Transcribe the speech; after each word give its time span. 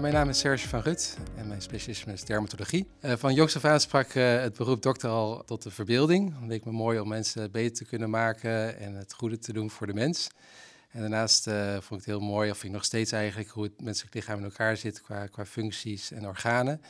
Mijn 0.00 0.14
naam 0.14 0.28
is 0.28 0.38
Serge 0.38 0.68
van 0.68 0.80
Rut 0.80 1.16
en 1.36 1.48
mijn 1.48 1.62
specialisme 1.62 2.12
is 2.12 2.24
dermatologie. 2.24 2.86
Uh, 3.00 3.12
van 3.16 3.34
jongs 3.34 3.56
af 3.56 3.64
aan 3.64 3.80
sprak 3.80 4.14
uh, 4.14 4.40
het 4.40 4.56
beroep 4.56 4.82
dokter 4.82 5.10
al 5.10 5.44
tot 5.44 5.62
de 5.62 5.70
verbeelding. 5.70 6.34
Het 6.40 6.48
leek 6.48 6.64
me 6.64 6.70
mooi 6.70 6.98
om 6.98 7.08
mensen 7.08 7.50
beter 7.50 7.76
te 7.76 7.84
kunnen 7.84 8.10
maken 8.10 8.78
en 8.78 8.94
het 8.94 9.12
goede 9.12 9.38
te 9.38 9.52
doen 9.52 9.70
voor 9.70 9.86
de 9.86 9.94
mens. 9.94 10.28
En 10.90 11.00
daarnaast 11.00 11.46
uh, 11.46 11.72
vond 11.72 12.00
ik 12.00 12.06
het 12.06 12.16
heel 12.16 12.20
mooi, 12.20 12.50
of 12.50 12.64
ik 12.64 12.70
nog 12.70 12.84
steeds 12.84 13.12
eigenlijk, 13.12 13.48
hoe 13.48 13.64
het 13.64 13.80
menselijk 13.80 14.14
lichaam 14.14 14.38
in 14.38 14.44
elkaar 14.44 14.76
zit 14.76 15.02
qua, 15.02 15.26
qua 15.26 15.46
functies 15.46 16.10
en 16.10 16.26
organen. 16.26 16.80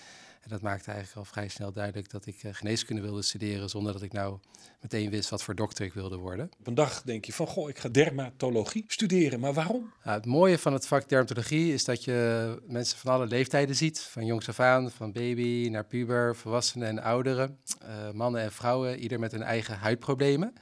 En 0.45 0.51
dat 0.51 0.61
maakte 0.61 0.91
eigenlijk 0.91 1.19
al 1.19 1.33
vrij 1.33 1.49
snel 1.49 1.73
duidelijk 1.73 2.11
dat 2.11 2.27
ik 2.27 2.37
geneeskunde 2.51 3.03
wilde 3.03 3.23
studeren, 3.23 3.69
zonder 3.69 3.93
dat 3.93 4.03
ik 4.03 4.13
nou 4.13 4.39
meteen 4.81 5.11
wist 5.11 5.29
wat 5.29 5.43
voor 5.43 5.55
dokter 5.55 5.85
ik 5.85 5.95
wilde 5.95 6.17
worden. 6.17 6.51
Op 6.59 6.67
een 6.67 6.75
dag 6.75 7.03
denk 7.03 7.25
je 7.25 7.33
van, 7.33 7.47
goh, 7.47 7.69
ik 7.69 7.79
ga 7.79 7.89
dermatologie 7.89 8.85
studeren, 8.87 9.41
maar 9.41 9.53
waarom? 9.53 9.93
Nou, 10.05 10.17
het 10.17 10.27
mooie 10.27 10.59
van 10.59 10.73
het 10.73 10.87
vak 10.87 11.09
dermatologie 11.09 11.73
is 11.73 11.85
dat 11.85 12.05
je 12.05 12.59
mensen 12.67 12.99
van 12.99 13.13
alle 13.13 13.27
leeftijden 13.27 13.77
ziet. 13.77 14.01
Van 14.01 14.27
jongs 14.27 14.49
af 14.49 14.61
aan, 14.61 14.91
van 14.91 15.13
baby 15.13 15.69
naar 15.71 15.85
puber, 15.85 16.37
volwassenen 16.37 16.89
en 16.89 16.99
ouderen. 17.03 17.59
Uh, 17.83 18.11
mannen 18.11 18.41
en 18.41 18.53
vrouwen, 18.53 18.99
ieder 18.99 19.19
met 19.19 19.33
hun 19.33 19.43
eigen 19.43 19.79
huidproblemen. 19.79 20.53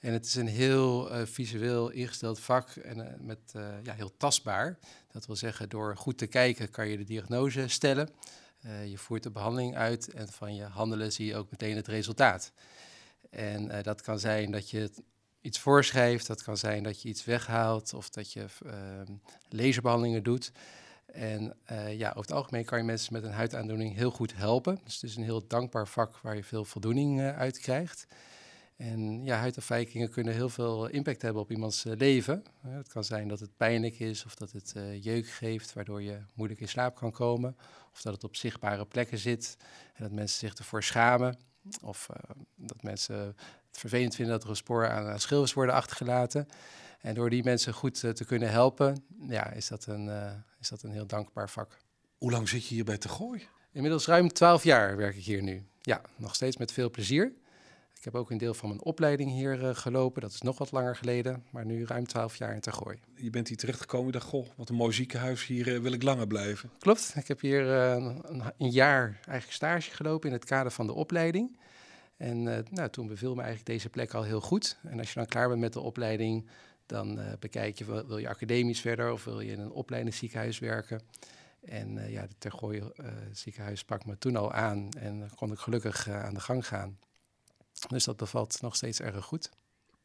En 0.00 0.12
het 0.12 0.26
is 0.26 0.34
een 0.34 0.48
heel 0.48 1.12
uh, 1.12 1.26
visueel 1.26 1.90
ingesteld 1.90 2.40
vak 2.40 2.68
en 2.68 2.98
uh, 2.98 3.04
met, 3.20 3.38
ja, 3.82 3.94
heel 3.94 4.16
tastbaar. 4.16 4.78
Dat 5.12 5.26
wil 5.26 5.36
zeggen, 5.36 5.68
door 5.68 5.96
goed 5.96 6.18
te 6.18 6.26
kijken 6.26 6.70
kan 6.70 6.88
je 6.88 6.96
de 6.96 7.04
diagnose 7.04 7.68
stellen. 7.68 8.08
Je 8.86 8.98
voert 8.98 9.22
de 9.22 9.30
behandeling 9.30 9.76
uit 9.76 10.08
en 10.08 10.28
van 10.28 10.54
je 10.54 10.64
handelen 10.64 11.12
zie 11.12 11.26
je 11.26 11.36
ook 11.36 11.50
meteen 11.50 11.76
het 11.76 11.86
resultaat. 11.86 12.52
En 13.30 13.64
uh, 13.64 13.82
dat 13.82 14.00
kan 14.00 14.18
zijn 14.18 14.50
dat 14.50 14.70
je 14.70 14.90
iets 15.40 15.58
voorschrijft, 15.58 16.26
dat 16.26 16.42
kan 16.42 16.56
zijn 16.56 16.82
dat 16.82 17.02
je 17.02 17.08
iets 17.08 17.24
weghaalt 17.24 17.94
of 17.94 18.10
dat 18.10 18.32
je 18.32 18.46
uh, 18.66 18.72
laserbehandelingen 19.48 20.22
doet. 20.22 20.52
En 21.06 21.56
uh, 21.72 21.98
ja, 21.98 22.08
over 22.08 22.20
het 22.20 22.32
algemeen 22.32 22.64
kan 22.64 22.78
je 22.78 22.84
mensen 22.84 23.12
met 23.12 23.22
een 23.22 23.30
huidaandoening 23.30 23.94
heel 23.94 24.10
goed 24.10 24.36
helpen. 24.36 24.80
Dus 24.84 24.94
het 24.94 25.02
is 25.02 25.16
een 25.16 25.22
heel 25.22 25.46
dankbaar 25.46 25.88
vak 25.88 26.16
waar 26.16 26.36
je 26.36 26.44
veel 26.44 26.64
voldoening 26.64 27.20
uit 27.20 27.58
krijgt. 27.58 28.06
En 28.76 29.24
ja, 29.24 29.36
huidafwijkingen 29.36 30.10
kunnen 30.10 30.34
heel 30.34 30.48
veel 30.48 30.86
impact 30.86 31.22
hebben 31.22 31.42
op 31.42 31.50
iemands 31.50 31.82
leven. 31.84 32.44
het 32.60 32.88
kan 32.88 33.04
zijn 33.04 33.28
dat 33.28 33.40
het 33.40 33.56
pijnlijk 33.56 33.98
is 33.98 34.24
of 34.24 34.34
dat 34.34 34.52
het 34.52 34.74
jeuk 35.00 35.28
geeft, 35.28 35.72
waardoor 35.72 36.02
je 36.02 36.18
moeilijk 36.34 36.60
in 36.60 36.68
slaap 36.68 36.94
kan 36.94 37.10
komen. 37.12 37.56
Of 37.92 38.02
dat 38.02 38.14
het 38.14 38.24
op 38.24 38.36
zichtbare 38.36 38.86
plekken 38.86 39.18
zit 39.18 39.56
en 39.94 40.02
dat 40.02 40.12
mensen 40.12 40.38
zich 40.38 40.54
ervoor 40.54 40.82
schamen. 40.82 41.38
Of 41.82 42.08
uh, 42.10 42.16
dat 42.56 42.82
mensen 42.82 43.16
het 43.16 43.78
vervelend 43.78 44.14
vinden 44.14 44.34
dat 44.34 44.44
er 44.44 44.50
een 44.50 44.56
spoor 44.56 44.88
aan 44.88 45.20
schilfers 45.20 45.52
worden 45.52 45.74
achtergelaten. 45.74 46.48
En 47.00 47.14
door 47.14 47.30
die 47.30 47.44
mensen 47.44 47.74
goed 47.74 48.02
uh, 48.02 48.10
te 48.10 48.24
kunnen 48.24 48.50
helpen, 48.50 49.04
ja, 49.28 49.50
is, 49.50 49.68
dat 49.68 49.86
een, 49.86 50.06
uh, 50.06 50.30
is 50.60 50.68
dat 50.68 50.82
een 50.82 50.90
heel 50.90 51.06
dankbaar 51.06 51.50
vak. 51.50 51.78
Hoe 52.18 52.30
lang 52.30 52.48
zit 52.48 52.66
je 52.66 52.74
hier 52.74 52.84
bij 52.84 52.98
Te 52.98 53.08
Gooi? 53.08 53.48
Inmiddels 53.72 54.06
ruim 54.06 54.28
12 54.28 54.64
jaar 54.64 54.96
werk 54.96 55.16
ik 55.16 55.24
hier 55.24 55.42
nu. 55.42 55.66
Ja, 55.80 56.00
nog 56.16 56.34
steeds 56.34 56.56
met 56.56 56.72
veel 56.72 56.90
plezier. 56.90 57.32
Ik 58.04 58.12
heb 58.12 58.20
ook 58.20 58.30
een 58.30 58.38
deel 58.38 58.54
van 58.54 58.68
mijn 58.68 58.82
opleiding 58.82 59.30
hier 59.30 59.62
uh, 59.62 59.70
gelopen. 59.74 60.22
Dat 60.22 60.30
is 60.30 60.40
nog 60.40 60.58
wat 60.58 60.72
langer 60.72 60.96
geleden, 60.96 61.44
maar 61.50 61.64
nu 61.64 61.84
ruim 61.84 62.06
12 62.06 62.36
jaar 62.36 62.54
in 62.54 62.60
Tergooi. 62.60 62.98
Je 63.14 63.30
bent 63.30 63.48
hier 63.48 63.56
terechtgekomen 63.56 64.06
en 64.06 64.12
dacht, 64.12 64.26
goh, 64.26 64.46
wat 64.56 64.68
een 64.68 64.74
mooi 64.74 64.92
ziekenhuis. 64.92 65.46
Hier 65.46 65.68
uh, 65.68 65.80
wil 65.80 65.92
ik 65.92 66.02
langer 66.02 66.26
blijven. 66.26 66.70
Klopt. 66.78 67.12
Ik 67.16 67.28
heb 67.28 67.40
hier 67.40 67.66
uh, 67.66 67.90
een, 67.90 68.42
een, 68.58 68.70
jaar 68.70 69.04
eigenlijk 69.04 69.50
stage 69.50 69.90
gelopen 69.90 70.28
in 70.28 70.34
het 70.34 70.44
kader 70.44 70.72
van 70.72 70.86
de 70.86 70.92
opleiding. 70.92 71.58
En 72.16 72.42
nou, 72.70 72.90
toen 72.90 73.06
beviel 73.06 73.34
me 73.34 73.42
eigenlijk 73.42 73.66
deze 73.66 73.88
plek 73.88 74.14
al 74.14 74.22
heel 74.22 74.40
goed. 74.40 74.78
En 74.82 74.98
als 74.98 75.08
je 75.08 75.18
dan 75.18 75.26
klaar 75.26 75.48
bent 75.48 75.60
met 75.60 75.72
de 75.72 75.80
opleiding, 75.80 76.48
dan 76.86 77.20
bekijk 77.40 77.78
je, 77.78 77.84
wil, 77.84 78.06
wil, 78.06 78.18
je 78.18 78.28
academisch 78.28 78.80
verder 78.80 79.12
of 79.12 79.24
wil 79.24 79.40
je 79.40 79.52
in 79.52 79.60
een 79.60 79.70
opleidingsziekenhuis 79.70 80.58
werken. 80.58 81.00
En 81.64 82.10
ja, 82.10 82.20
het 82.20 82.34
Tergooi 82.38 82.82
ziekenhuis 83.32 83.78
sprak 83.78 84.06
me 84.06 84.18
toen 84.18 84.36
al 84.36 84.52
aan 84.52 84.88
en 84.98 85.30
kon 85.36 85.52
ik 85.52 85.58
gelukkig 85.58 86.08
aan 86.08 86.34
de 86.34 86.40
gang 86.40 86.66
gaan. 86.66 86.98
Dus 87.88 88.04
dat 88.04 88.16
bevalt 88.16 88.60
nog 88.60 88.76
steeds 88.76 89.00
erg 89.00 89.24
goed. 89.24 89.50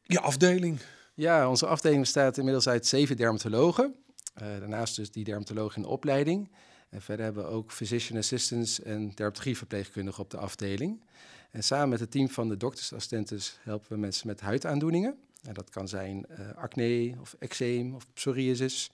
Je 0.02 0.20
afdeling? 0.20 0.80
Ja, 1.14 1.48
onze 1.48 1.66
afdeling 1.66 2.00
bestaat 2.00 2.38
inmiddels 2.38 2.68
uit 2.68 2.86
zeven 2.86 3.16
dermatologen. 3.16 3.94
Uh, 4.42 4.48
daarnaast 4.58 4.96
dus 4.96 5.10
die 5.10 5.24
dermatologen 5.24 5.76
in 5.76 5.82
de 5.82 5.88
opleiding. 5.88 6.50
En 6.90 7.02
verder 7.02 7.24
hebben 7.24 7.44
we 7.44 7.50
ook 7.50 7.72
physician 7.72 8.18
assistants 8.18 8.82
en 8.82 9.12
dermatologieverpleegkundigen 9.14 10.22
op 10.22 10.30
de 10.30 10.36
afdeling. 10.36 11.04
En 11.50 11.64
samen 11.64 11.88
met 11.88 12.00
het 12.00 12.10
team 12.10 12.28
van 12.28 12.48
de 12.48 12.56
doktersassistentes 12.56 13.58
helpen 13.62 13.92
we 13.92 13.98
mensen 13.98 14.26
met 14.26 14.40
huidaandoeningen. 14.40 15.18
En 15.42 15.54
dat 15.54 15.70
kan 15.70 15.88
zijn 15.88 16.26
uh, 16.30 16.50
acne 16.54 17.14
of 17.20 17.36
eczeem 17.38 17.94
of 17.94 18.06
psoriasis. 18.12 18.90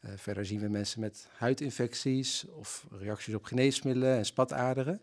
Uh, 0.00 0.10
verder 0.16 0.46
zien 0.46 0.60
we 0.60 0.68
mensen 0.68 1.00
met 1.00 1.28
huidinfecties 1.36 2.44
of 2.52 2.86
reacties 2.90 3.34
op 3.34 3.44
geneesmiddelen 3.44 4.16
en 4.16 4.26
spataderen. 4.26 5.00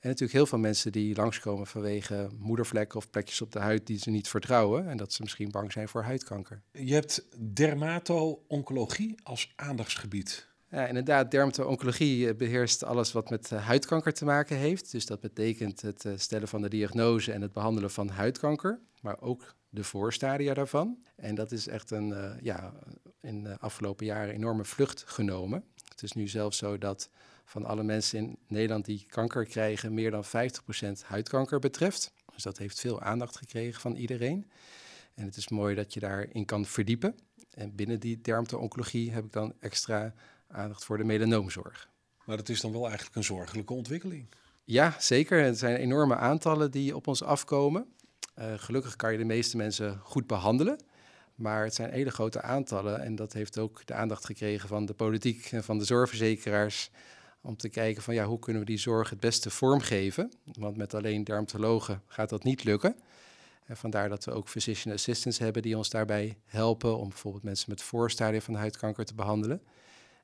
En 0.00 0.08
natuurlijk 0.08 0.32
heel 0.32 0.46
veel 0.46 0.58
mensen 0.58 0.92
die 0.92 1.16
langskomen 1.16 1.66
vanwege 1.66 2.28
moedervlekken 2.38 2.98
of 2.98 3.10
plekjes 3.10 3.40
op 3.40 3.52
de 3.52 3.58
huid 3.58 3.86
die 3.86 3.98
ze 3.98 4.10
niet 4.10 4.28
vertrouwen 4.28 4.88
en 4.88 4.96
dat 4.96 5.12
ze 5.12 5.22
misschien 5.22 5.50
bang 5.50 5.72
zijn 5.72 5.88
voor 5.88 6.02
huidkanker. 6.02 6.62
Je 6.72 6.94
hebt 6.94 7.26
dermato-oncologie 7.54 9.14
als 9.22 9.52
aandachtsgebied. 9.56 10.48
Ja, 10.70 10.86
inderdaad, 10.86 11.30
dermato-oncologie 11.30 12.34
beheerst 12.34 12.84
alles 12.84 13.12
wat 13.12 13.30
met 13.30 13.50
uh, 13.50 13.66
huidkanker 13.66 14.12
te 14.12 14.24
maken 14.24 14.56
heeft. 14.56 14.90
Dus 14.90 15.06
dat 15.06 15.20
betekent 15.20 15.80
het 15.80 16.04
uh, 16.04 16.12
stellen 16.16 16.48
van 16.48 16.62
de 16.62 16.68
diagnose 16.68 17.32
en 17.32 17.42
het 17.42 17.52
behandelen 17.52 17.90
van 17.90 18.08
huidkanker, 18.08 18.80
maar 19.00 19.20
ook 19.20 19.54
de 19.68 19.84
voorstadia 19.84 20.54
daarvan. 20.54 20.98
En 21.16 21.34
dat 21.34 21.52
is 21.52 21.68
echt 21.68 21.90
een, 21.90 22.08
uh, 22.08 22.32
ja, 22.40 22.72
in 23.20 23.42
de 23.42 23.58
afgelopen 23.58 24.06
jaren 24.06 24.34
enorme 24.34 24.64
vlucht 24.64 25.04
genomen. 25.06 25.64
Het 25.88 26.02
is 26.02 26.12
nu 26.12 26.28
zelfs 26.28 26.58
zo 26.58 26.78
dat 26.78 27.10
van 27.48 27.64
alle 27.64 27.82
mensen 27.82 28.18
in 28.18 28.38
Nederland 28.46 28.84
die 28.84 29.06
kanker 29.08 29.44
krijgen, 29.44 29.94
meer 29.94 30.10
dan 30.10 30.24
50% 30.24 30.28
huidkanker 31.04 31.58
betreft. 31.58 32.12
Dus 32.34 32.42
dat 32.42 32.58
heeft 32.58 32.80
veel 32.80 33.00
aandacht 33.00 33.36
gekregen 33.36 33.80
van 33.80 33.94
iedereen. 33.94 34.50
En 35.14 35.24
het 35.24 35.36
is 35.36 35.48
mooi 35.48 35.74
dat 35.74 35.94
je 35.94 36.00
daarin 36.00 36.44
kan 36.44 36.64
verdiepen. 36.64 37.14
En 37.50 37.74
binnen 37.74 38.00
die 38.00 38.20
dermato-oncologie 38.20 39.12
heb 39.12 39.24
ik 39.24 39.32
dan 39.32 39.54
extra 39.60 40.14
aandacht 40.48 40.84
voor 40.84 40.96
de 40.96 41.04
melanoomzorg. 41.04 41.88
Maar 42.24 42.36
dat 42.36 42.48
is 42.48 42.60
dan 42.60 42.72
wel 42.72 42.86
eigenlijk 42.86 43.16
een 43.16 43.24
zorgelijke 43.24 43.72
ontwikkeling. 43.72 44.28
Ja, 44.64 44.94
zeker. 44.98 45.42
Het 45.42 45.58
zijn 45.58 45.76
enorme 45.76 46.16
aantallen 46.16 46.70
die 46.70 46.96
op 46.96 47.06
ons 47.06 47.22
afkomen. 47.22 47.86
Uh, 48.38 48.52
gelukkig 48.56 48.96
kan 48.96 49.12
je 49.12 49.18
de 49.18 49.24
meeste 49.24 49.56
mensen 49.56 50.00
goed 50.02 50.26
behandelen. 50.26 50.78
Maar 51.34 51.64
het 51.64 51.74
zijn 51.74 51.90
hele 51.90 52.10
grote 52.10 52.42
aantallen 52.42 53.02
en 53.02 53.14
dat 53.14 53.32
heeft 53.32 53.58
ook 53.58 53.86
de 53.86 53.94
aandacht 53.94 54.24
gekregen 54.24 54.68
van 54.68 54.86
de 54.86 54.94
politiek 54.94 55.52
en 55.52 55.64
van 55.64 55.78
de 55.78 55.84
zorgverzekeraars. 55.84 56.90
Om 57.40 57.56
te 57.56 57.68
kijken 57.68 58.02
van 58.02 58.14
ja, 58.14 58.24
hoe 58.24 58.38
kunnen 58.38 58.62
we 58.62 58.68
die 58.68 58.78
zorg 58.78 59.10
het 59.10 59.20
beste 59.20 59.50
vormgeven? 59.50 60.32
Want 60.44 60.76
met 60.76 60.94
alleen 60.94 61.24
dermatologen 61.24 62.02
gaat 62.06 62.28
dat 62.28 62.44
niet 62.44 62.64
lukken. 62.64 62.96
En 63.66 63.76
vandaar 63.76 64.08
dat 64.08 64.24
we 64.24 64.30
ook 64.30 64.48
physician 64.48 64.94
assistants 64.94 65.38
hebben 65.38 65.62
die 65.62 65.76
ons 65.76 65.90
daarbij 65.90 66.38
helpen 66.44 66.98
om 66.98 67.08
bijvoorbeeld 67.08 67.42
mensen 67.42 67.70
met 67.70 67.82
voorstadium 67.82 68.42
van 68.42 68.54
huidkanker 68.54 69.04
te 69.04 69.14
behandelen. 69.14 69.62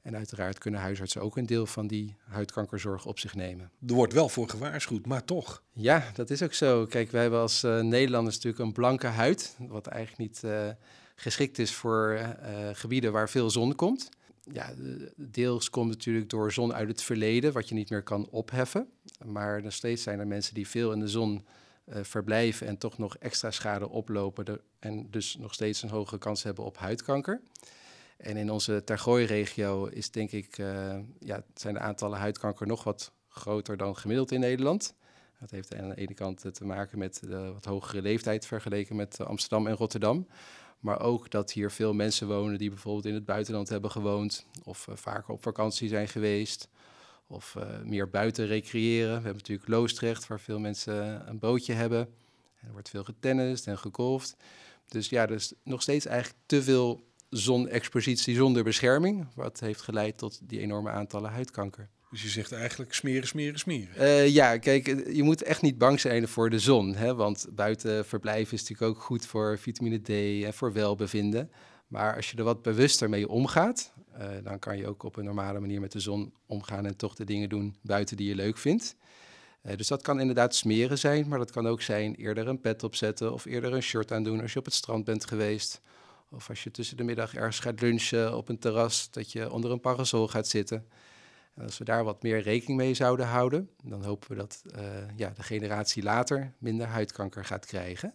En 0.03 0.17
uiteraard 0.17 0.59
kunnen 0.59 0.81
huisartsen 0.81 1.23
ook 1.23 1.37
een 1.37 1.47
deel 1.47 1.67
van 1.67 1.87
die 1.87 2.17
huidkankerzorg 2.25 3.07
op 3.07 3.19
zich 3.19 3.35
nemen. 3.35 3.71
Er 3.87 3.95
wordt 3.95 4.13
wel 4.13 4.29
voor 4.29 4.49
gewaarschuwd, 4.49 5.07
maar 5.07 5.25
toch. 5.25 5.63
Ja, 5.73 6.11
dat 6.15 6.31
is 6.31 6.43
ook 6.43 6.53
zo. 6.53 6.87
Kijk, 6.87 7.11
wij 7.11 7.21
hebben 7.21 7.41
als 7.41 7.65
uh, 7.65 7.81
Nederlanders 7.81 8.35
natuurlijk 8.35 8.65
een 8.65 8.73
blanke 8.73 9.07
huid, 9.07 9.57
wat 9.59 9.87
eigenlijk 9.87 10.19
niet 10.19 10.43
uh, 10.45 10.69
geschikt 11.15 11.59
is 11.59 11.75
voor 11.75 12.19
uh, 12.19 12.29
gebieden 12.73 13.13
waar 13.13 13.29
veel 13.29 13.51
zon 13.51 13.75
komt 13.75 14.09
ja, 14.53 14.72
deels 15.16 15.71
komt 15.71 15.88
natuurlijk 15.88 16.31
door 16.31 16.53
zon 16.53 16.75
uit 16.75 16.88
het 16.88 17.03
verleden, 17.03 17.53
wat 17.53 17.69
je 17.69 17.75
niet 17.75 17.91
meer 17.91 18.03
kan 18.03 18.28
opheffen. 18.31 18.88
Maar 19.25 19.62
nog 19.62 19.72
steeds 19.72 20.03
zijn 20.03 20.19
er 20.19 20.27
mensen 20.27 20.55
die 20.55 20.69
veel 20.69 20.93
in 20.93 21.00
de 21.00 21.09
zon 21.09 21.44
uh, 21.87 21.97
verblijven 22.03 22.66
en 22.66 22.78
toch 22.78 22.99
nog 22.99 23.16
extra 23.16 23.50
schade 23.50 23.88
oplopen. 23.88 24.60
en 24.78 25.10
dus 25.10 25.37
nog 25.37 25.55
steeds 25.55 25.82
een 25.82 25.88
hogere 25.88 26.19
kans 26.19 26.43
hebben 26.43 26.65
op 26.65 26.78
huidkanker. 26.78 27.41
En 28.17 28.37
in 28.37 28.50
onze 28.50 28.85
Tergooi-regio 28.85 29.87
is 29.87 30.11
denk 30.11 30.31
ik, 30.31 30.58
uh, 30.58 30.99
ja, 31.19 31.44
zijn 31.55 31.75
de 31.75 31.81
aantallen 31.81 32.19
huidkanker 32.19 32.67
nog 32.67 32.85
wat 32.85 33.12
groter 33.29 33.76
dan 33.76 33.97
gemiddeld 33.97 34.32
in 34.32 34.40
Nederland. 34.40 34.94
Dat 35.40 35.50
heeft 35.50 35.75
aan 35.76 35.88
de 35.88 35.94
ene 35.94 36.14
kant 36.14 36.55
te 36.55 36.64
maken 36.64 36.99
met 36.99 37.20
de 37.20 37.52
wat 37.52 37.64
hogere 37.64 38.02
leeftijd 38.02 38.47
vergeleken 38.47 38.97
met 38.97 39.20
Amsterdam 39.20 39.67
en 39.67 39.76
Rotterdam. 39.76 40.26
Maar 40.85 41.01
ook 41.01 41.31
dat 41.31 41.53
hier 41.53 41.71
veel 41.71 41.93
mensen 41.93 42.29
wonen 42.29 42.59
die 42.59 42.69
bijvoorbeeld 42.69 43.07
in 43.07 43.15
het 43.15 43.25
buitenland 43.25 43.69
hebben 43.69 43.91
gewoond. 43.91 44.47
Of 44.65 44.87
uh, 44.87 44.97
vaker 44.97 45.33
op 45.33 45.43
vakantie 45.43 45.89
zijn 45.89 46.09
geweest. 46.09 46.69
Of 47.27 47.55
uh, 47.59 47.81
meer 47.85 48.11
buiten 48.11 48.47
recreëren. 48.47 49.09
We 49.09 49.15
hebben 49.15 49.37
natuurlijk 49.37 49.69
Loostrecht, 49.69 50.27
waar 50.27 50.41
veel 50.41 50.59
mensen 50.59 51.29
een 51.29 51.39
bootje 51.39 51.73
hebben. 51.73 52.01
En 52.61 52.67
er 52.67 52.73
wordt 52.73 52.89
veel 52.89 53.05
getennist 53.05 53.67
en 53.67 53.79
gegolfd. 53.79 54.37
Dus 54.89 55.09
ja, 55.09 55.27
dus 55.27 55.53
nog 55.63 55.83
steeds 55.83 56.07
eigenlijk 56.07 56.39
te 56.47 56.63
veel 56.63 57.01
zonexpositie 57.31 58.35
zonder 58.35 58.65
bescherming. 58.65 59.27
Wat 59.35 59.61
heeft 59.61 59.81
geleid 59.81 60.19
tot 60.19 60.41
die 60.43 60.61
enorme 60.61 60.91
aantallen 60.91 61.31
huidkanker. 61.31 61.89
Dus 62.14 62.22
je 62.22 62.28
zegt 62.28 62.52
eigenlijk 62.52 62.94
smeren, 62.94 63.28
smeren, 63.28 63.58
smeren. 63.58 63.88
Uh, 63.96 64.28
ja, 64.28 64.58
kijk, 64.58 64.87
je 65.12 65.22
moet 65.22 65.43
echt 65.43 65.62
niet 65.62 65.78
bang 65.78 66.00
zijn 66.00 66.28
voor 66.28 66.50
de 66.50 66.58
zon. 66.58 66.94
Hè? 66.94 67.14
Want 67.14 67.46
buiten 67.50 68.06
verblijven 68.06 68.55
is 68.55 68.61
natuurlijk 68.61 68.90
ook 68.90 69.02
goed 69.02 69.26
voor 69.26 69.58
vitamine 69.58 69.99
D 69.99 70.08
en 70.44 70.55
voor 70.55 70.72
welbevinden. 70.72 71.50
Maar 71.87 72.16
als 72.16 72.31
je 72.31 72.37
er 72.37 72.44
wat 72.44 72.62
bewuster 72.62 73.08
mee 73.08 73.28
omgaat, 73.28 73.93
uh, 74.19 74.26
dan 74.43 74.58
kan 74.58 74.76
je 74.76 74.87
ook 74.87 75.02
op 75.02 75.16
een 75.16 75.25
normale 75.25 75.61
manier 75.61 75.81
met 75.81 75.93
de 75.93 76.00
zon 76.00 76.32
omgaan 76.46 76.87
en 76.87 76.96
toch 76.96 77.14
de 77.14 77.25
dingen 77.25 77.49
doen 77.49 77.76
buiten 77.82 78.16
die 78.16 78.28
je 78.28 78.34
leuk 78.34 78.58
vindt. 78.58 78.96
Dus 79.76 79.88
dat 79.88 80.02
kan 80.02 80.20
inderdaad 80.20 80.55
smeren 80.55 80.99
zijn, 80.99 81.28
maar 81.28 81.38
dat 81.38 81.50
kan 81.50 81.66
ook 81.66 81.82
zijn 81.82 82.14
eerder 82.14 82.49
een 82.49 82.61
pet 82.61 82.82
opzetten 82.82 83.32
of 83.32 83.44
eerder 83.44 83.72
een 83.72 83.82
shirt 83.82 84.12
aandoen 84.12 84.40
als 84.40 84.52
je 84.52 84.58
op 84.58 84.64
het 84.64 84.75
strand 84.75 85.05
bent 85.05 85.26
geweest. 85.26 85.81
Of 86.31 86.49
als 86.49 86.64
je 86.64 86.70
tussen 86.70 86.96
de 86.96 87.05
middag 87.05 87.34
ergens 87.34 87.58
gaat 87.58 87.81
lunchen 87.81 88.37
op 88.37 88.49
een 88.49 88.58
terras, 88.58 89.11
dat 89.11 89.32
je 89.32 89.50
onder 89.52 89.70
een 89.70 89.81
parasol 89.81 90.28
gaat 90.28 90.49
zitten. 90.49 90.87
En 91.55 91.65
als 91.65 91.79
we 91.79 91.85
daar 91.85 92.05
wat 92.05 92.23
meer 92.23 92.41
rekening 92.41 92.79
mee 92.79 92.95
zouden 92.95 93.27
houden, 93.27 93.71
dan 93.85 94.05
hopen 94.05 94.29
we 94.29 94.35
dat 94.35 94.62
uh, 94.77 94.83
ja, 95.17 95.31
de 95.31 95.43
generatie 95.43 96.03
later 96.03 96.53
minder 96.59 96.87
huidkanker 96.87 97.45
gaat 97.45 97.67
krijgen. 97.67 98.15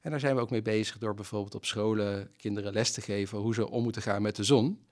En 0.00 0.10
daar 0.10 0.20
zijn 0.20 0.34
we 0.34 0.40
ook 0.40 0.50
mee 0.50 0.62
bezig 0.62 0.98
door 0.98 1.14
bijvoorbeeld 1.14 1.54
op 1.54 1.64
scholen 1.64 2.30
kinderen 2.36 2.72
les 2.72 2.92
te 2.92 3.00
geven 3.00 3.38
hoe 3.38 3.54
ze 3.54 3.70
om 3.70 3.82
moeten 3.82 4.02
gaan 4.02 4.22
met 4.22 4.36
de 4.36 4.44
zon. 4.44 4.86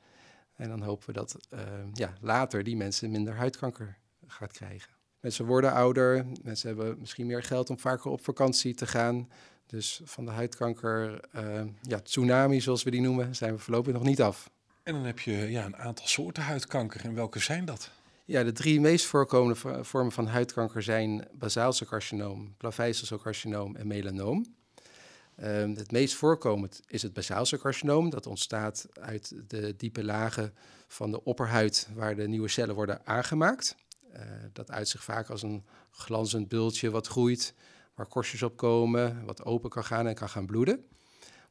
En 0.55 0.69
dan 0.69 0.83
hopen 0.83 1.07
we 1.07 1.13
dat 1.13 1.37
uh, 1.51 1.61
ja, 1.93 2.13
later 2.21 2.65
die 2.65 2.77
mensen 2.77 3.11
minder 3.11 3.35
huidkanker 3.35 3.99
gaat 4.27 4.53
krijgen. 4.53 4.93
Mensen 5.21 5.47
worden 5.47 5.73
ouder, 5.73 6.27
mensen 6.43 6.69
hebben 6.69 6.99
misschien 6.99 7.27
meer 7.27 7.43
geld 7.43 7.71
om 7.71 7.79
vaker 7.79 8.11
op 8.11 8.25
vakantie 8.25 8.75
te 8.75 8.87
gaan. 8.87 9.29
Dus 9.67 10.01
van 10.05 10.25
de 10.25 10.31
huidkanker, 10.31 11.21
uh, 11.37 11.63
ja, 11.81 12.01
tsunami 12.01 12.61
zoals 12.61 12.83
we 12.83 12.91
die 12.91 13.01
noemen, 13.01 13.35
zijn 13.35 13.53
we 13.53 13.59
voorlopig 13.59 13.93
nog 13.93 14.03
niet 14.03 14.23
af. 14.23 14.51
En 14.85 14.95
dan 14.95 15.05
heb 15.05 15.19
je 15.19 15.33
ja, 15.33 15.65
een 15.65 15.77
aantal 15.77 16.07
soorten 16.07 16.43
huidkanker. 16.43 17.05
En 17.05 17.15
welke 17.15 17.39
zijn 17.39 17.65
dat? 17.65 17.91
Ja, 18.25 18.43
de 18.43 18.53
drie 18.53 18.81
meest 18.81 19.07
voorkomende 19.07 19.85
vormen 19.85 20.13
van 20.13 20.27
huidkanker 20.27 20.83
zijn 20.83 21.29
basaalcelcarcinoom, 21.33 22.55
plaveisselcelcarcinoom 22.57 23.77
en 23.77 23.87
melanoom. 23.87 24.55
Um, 25.43 25.77
het 25.77 25.93
meest 25.93 26.15
voorkomend 26.15 26.81
is 26.87 27.03
het 27.03 27.13
basaalcelcarcinoom. 27.13 28.11
Dat 28.11 28.27
ontstaat 28.27 28.87
uit 29.01 29.35
de 29.49 29.77
diepe 29.77 30.05
lagen 30.05 30.55
van 30.87 31.11
de 31.11 31.25
opperhuid 31.25 31.89
waar 31.95 32.17
de 32.17 32.29
nieuwe 32.29 32.49
cellen 32.49 32.75
worden 32.75 33.07
aangemaakt. 33.07 33.77
Uh, 34.13 34.21
dat 34.53 34.71
uit 34.71 34.89
zich 34.89 35.05
vaak 35.05 35.31
als 35.31 35.43
een 35.43 35.65
glanzend 35.91 36.49
bultje 36.49 36.91
wat 36.91 37.07
groeit, 37.07 37.55
waar 37.95 38.07
korstjes 38.07 38.43
op 38.43 38.57
komen, 38.57 39.25
wat 39.25 39.45
open 39.45 39.71
kan 39.71 39.85
gaan 39.85 40.07
en 40.07 40.15
kan 40.15 40.29
gaan 40.29 40.47
bloeden. 40.47 40.85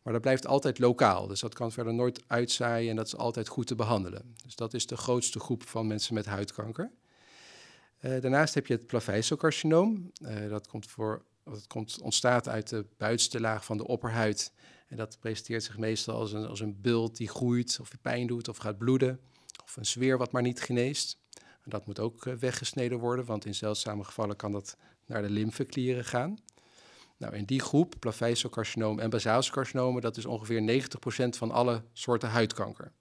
Maar 0.03 0.13
dat 0.13 0.21
blijft 0.21 0.47
altijd 0.47 0.79
lokaal, 0.79 1.27
dus 1.27 1.39
dat 1.39 1.53
kan 1.53 1.71
verder 1.71 1.93
nooit 1.93 2.23
uitzaaien 2.27 2.89
en 2.89 2.95
dat 2.95 3.05
is 3.05 3.15
altijd 3.15 3.47
goed 3.47 3.67
te 3.67 3.75
behandelen. 3.75 4.35
Dus 4.43 4.55
dat 4.55 4.73
is 4.73 4.87
de 4.87 4.97
grootste 4.97 5.39
groep 5.39 5.67
van 5.67 5.87
mensen 5.87 6.13
met 6.13 6.25
huidkanker. 6.25 6.91
Uh, 8.01 8.21
daarnaast 8.21 8.53
heb 8.53 8.67
je 8.67 8.73
het 8.73 8.87
plaveisselcarcinoom. 8.87 10.11
Uh, 10.21 10.49
dat 10.49 10.67
komt 10.67 10.87
voor 10.87 11.23
dat 11.43 11.67
komt, 11.67 12.01
ontstaat 12.01 12.47
uit 12.47 12.69
de 12.69 12.85
buitenste 12.97 13.39
laag 13.39 13.65
van 13.65 13.77
de 13.77 13.87
opperhuid. 13.87 14.51
En 14.87 14.97
dat 14.97 15.17
presenteert 15.19 15.63
zich 15.63 15.77
meestal 15.77 16.15
als 16.15 16.33
een, 16.33 16.45
als 16.45 16.59
een 16.59 16.81
bult 16.81 17.17
die 17.17 17.29
groeit, 17.29 17.77
of 17.81 17.91
pijn 18.01 18.27
doet, 18.27 18.47
of 18.47 18.57
gaat 18.57 18.77
bloeden. 18.77 19.19
Of 19.63 19.75
een 19.75 19.85
zweer 19.85 20.17
wat 20.17 20.31
maar 20.31 20.41
niet 20.41 20.61
geneest. 20.61 21.17
En 21.37 21.69
dat 21.69 21.85
moet 21.85 21.99
ook 21.99 22.25
uh, 22.25 22.33
weggesneden 22.33 22.99
worden, 22.99 23.25
want 23.25 23.45
in 23.45 23.55
zeldzame 23.55 24.03
gevallen 24.03 24.35
kan 24.35 24.51
dat 24.51 24.77
naar 25.05 25.21
de 25.21 25.29
lymfeklieren 25.29 26.05
gaan. 26.05 26.37
Nou, 27.17 27.35
in 27.35 27.45
die 27.45 27.59
groep, 27.59 27.95
plaveisselcarcinoom 27.99 28.99
en 28.99 29.09
basaalcelcarcinomen, 29.09 30.01
dat 30.01 30.17
is 30.17 30.25
ongeveer 30.25 30.61
90% 30.61 31.37
van 31.37 31.51
alle 31.51 31.83
soorten 31.93 32.29
huidkanker. 32.29 32.91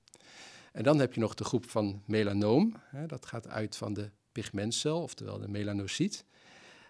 En 0.72 0.82
dan 0.82 0.98
heb 0.98 1.14
je 1.14 1.20
nog 1.20 1.34
de 1.34 1.44
groep 1.44 1.70
van 1.70 2.02
melanoom. 2.06 2.74
Hè, 2.80 3.06
dat 3.06 3.26
gaat 3.26 3.48
uit 3.48 3.76
van 3.76 3.94
de 3.94 4.10
pigmentcel, 4.32 5.02
oftewel 5.02 5.38
de 5.38 5.48
melanocyt. 5.48 6.24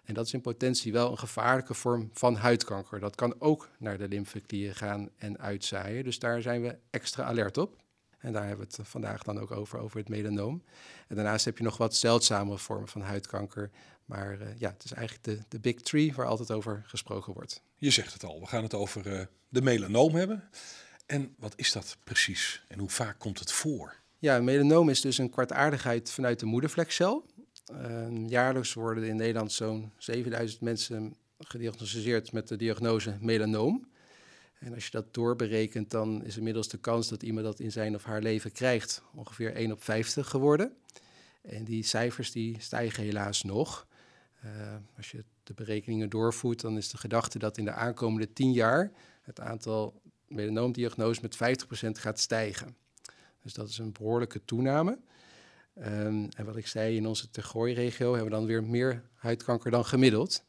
En 0.04 0.14
dat 0.14 0.26
is 0.26 0.32
in 0.32 0.40
potentie 0.40 0.92
wel 0.92 1.10
een 1.10 1.18
gevaarlijke 1.18 1.74
vorm 1.74 2.10
van 2.12 2.34
huidkanker. 2.34 3.00
Dat 3.00 3.14
kan 3.14 3.34
ook 3.38 3.68
naar 3.78 3.98
de 3.98 4.08
lymfeklieren 4.08 4.74
gaan 4.74 5.08
en 5.16 5.38
uitzaaien. 5.38 6.04
Dus 6.04 6.18
daar 6.18 6.42
zijn 6.42 6.62
we 6.62 6.78
extra 6.90 7.24
alert 7.24 7.58
op. 7.58 7.80
En 8.18 8.32
daar 8.32 8.46
hebben 8.46 8.66
we 8.66 8.74
het 8.76 8.88
vandaag 8.88 9.22
dan 9.22 9.40
ook 9.40 9.50
over, 9.50 9.78
over 9.78 9.98
het 9.98 10.08
melanoom. 10.08 10.62
En 11.08 11.16
daarnaast 11.16 11.44
heb 11.44 11.58
je 11.58 11.64
nog 11.64 11.76
wat 11.76 11.96
zeldzame 11.96 12.58
vormen 12.58 12.88
van 12.88 13.00
huidkanker. 13.00 13.70
Maar 14.12 14.40
uh, 14.40 14.46
ja, 14.58 14.70
het 14.70 14.84
is 14.84 14.92
eigenlijk 14.92 15.24
de, 15.24 15.38
de 15.48 15.58
big 15.58 15.80
three 15.80 16.12
waar 16.14 16.26
altijd 16.26 16.50
over 16.50 16.82
gesproken 16.86 17.32
wordt. 17.32 17.62
Je 17.76 17.90
zegt 17.90 18.12
het 18.12 18.24
al, 18.24 18.40
we 18.40 18.46
gaan 18.46 18.62
het 18.62 18.74
over 18.74 19.06
uh, 19.06 19.20
de 19.48 19.62
melanoom 19.62 20.14
hebben. 20.14 20.48
En 21.06 21.34
wat 21.38 21.52
is 21.56 21.72
dat 21.72 21.96
precies 22.04 22.64
en 22.68 22.78
hoe 22.78 22.88
vaak 22.88 23.18
komt 23.18 23.38
het 23.38 23.52
voor? 23.52 23.96
Ja, 24.18 24.36
een 24.36 24.44
melanoom 24.44 24.88
is 24.88 25.00
dus 25.00 25.18
een 25.18 25.30
kwartaardigheid 25.30 26.10
vanuit 26.10 26.40
de 26.40 26.46
moedervlekcel. 26.46 27.26
Uh, 27.72 28.28
jaarlijks 28.28 28.74
worden 28.74 29.04
in 29.04 29.16
Nederland 29.16 29.52
zo'n 29.52 29.92
7000 29.98 30.60
mensen 30.60 31.16
gediagnosticeerd 31.38 32.32
met 32.32 32.48
de 32.48 32.56
diagnose 32.56 33.16
melanoom. 33.20 33.90
En 34.58 34.74
als 34.74 34.84
je 34.84 34.90
dat 34.90 35.14
doorberekent, 35.14 35.90
dan 35.90 36.24
is 36.24 36.36
inmiddels 36.36 36.68
de 36.68 36.78
kans 36.78 37.08
dat 37.08 37.22
iemand 37.22 37.46
dat 37.46 37.60
in 37.60 37.72
zijn 37.72 37.94
of 37.94 38.04
haar 38.04 38.22
leven 38.22 38.52
krijgt 38.52 39.02
ongeveer 39.14 39.54
1 39.54 39.72
op 39.72 39.82
50 39.82 40.28
geworden. 40.28 40.76
En 41.42 41.64
die 41.64 41.82
cijfers 41.82 42.32
die 42.32 42.56
stijgen 42.60 43.02
helaas 43.02 43.42
nog. 43.42 43.86
Uh, 44.44 44.50
als 44.96 45.10
je 45.10 45.24
de 45.42 45.54
berekeningen 45.54 46.10
doorvoert, 46.10 46.60
dan 46.60 46.76
is 46.76 46.90
de 46.90 46.96
gedachte 46.96 47.38
dat 47.38 47.58
in 47.58 47.64
de 47.64 47.72
aankomende 47.72 48.32
10 48.32 48.52
jaar 48.52 48.92
het 49.22 49.40
aantal 49.40 50.00
melanoomdiagnoses 50.26 51.20
met 51.20 51.36
50% 51.36 51.90
gaat 51.90 52.18
stijgen. 52.18 52.76
Dus 53.42 53.52
dat 53.52 53.68
is 53.68 53.78
een 53.78 53.92
behoorlijke 53.92 54.44
toename. 54.44 54.98
Um, 55.78 56.28
en 56.36 56.44
wat 56.44 56.56
ik 56.56 56.66
zei, 56.66 56.96
in 56.96 57.06
onze 57.06 57.30
Tergooi-regio 57.30 58.14
hebben 58.14 58.30
we 58.30 58.36
dan 58.36 58.46
weer 58.46 58.64
meer 58.64 59.02
huidkanker 59.14 59.70
dan 59.70 59.84
gemiddeld. 59.84 60.44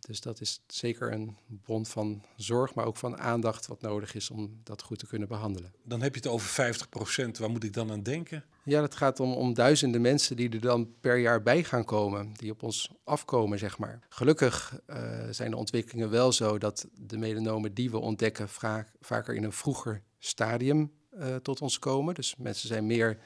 Dus 0.00 0.20
dat 0.20 0.40
is 0.40 0.62
zeker 0.66 1.12
een 1.12 1.36
bron 1.62 1.86
van 1.86 2.22
zorg, 2.36 2.74
maar 2.74 2.84
ook 2.84 2.96
van 2.96 3.18
aandacht 3.18 3.66
wat 3.66 3.80
nodig 3.80 4.14
is 4.14 4.30
om 4.30 4.60
dat 4.62 4.82
goed 4.82 4.98
te 4.98 5.06
kunnen 5.06 5.28
behandelen. 5.28 5.74
Dan 5.82 6.02
heb 6.02 6.14
je 6.14 6.20
het 6.20 6.30
over 6.30 6.48
50 6.48 6.88
procent. 6.88 7.38
Waar 7.38 7.50
moet 7.50 7.64
ik 7.64 7.72
dan 7.72 7.90
aan 7.90 8.02
denken? 8.02 8.44
Ja, 8.64 8.80
dat 8.80 8.94
gaat 8.94 9.20
om, 9.20 9.32
om 9.32 9.54
duizenden 9.54 10.00
mensen 10.00 10.36
die 10.36 10.50
er 10.50 10.60
dan 10.60 10.94
per 11.00 11.16
jaar 11.16 11.42
bij 11.42 11.64
gaan 11.64 11.84
komen, 11.84 12.32
die 12.32 12.50
op 12.50 12.62
ons 12.62 12.90
afkomen, 13.04 13.58
zeg 13.58 13.78
maar. 13.78 13.98
Gelukkig 14.08 14.80
uh, 14.86 14.96
zijn 15.30 15.50
de 15.50 15.56
ontwikkelingen 15.56 16.10
wel 16.10 16.32
zo 16.32 16.58
dat 16.58 16.88
de 16.92 17.18
melanomen 17.18 17.74
die 17.74 17.90
we 17.90 17.98
ontdekken 17.98 18.48
vaak, 18.48 18.92
vaker 19.00 19.34
in 19.34 19.44
een 19.44 19.52
vroeger 19.52 20.02
stadium 20.18 20.92
uh, 21.18 21.36
tot 21.36 21.60
ons 21.60 21.78
komen. 21.78 22.14
Dus 22.14 22.36
mensen 22.36 22.68
zijn 22.68 22.86
meer 22.86 23.18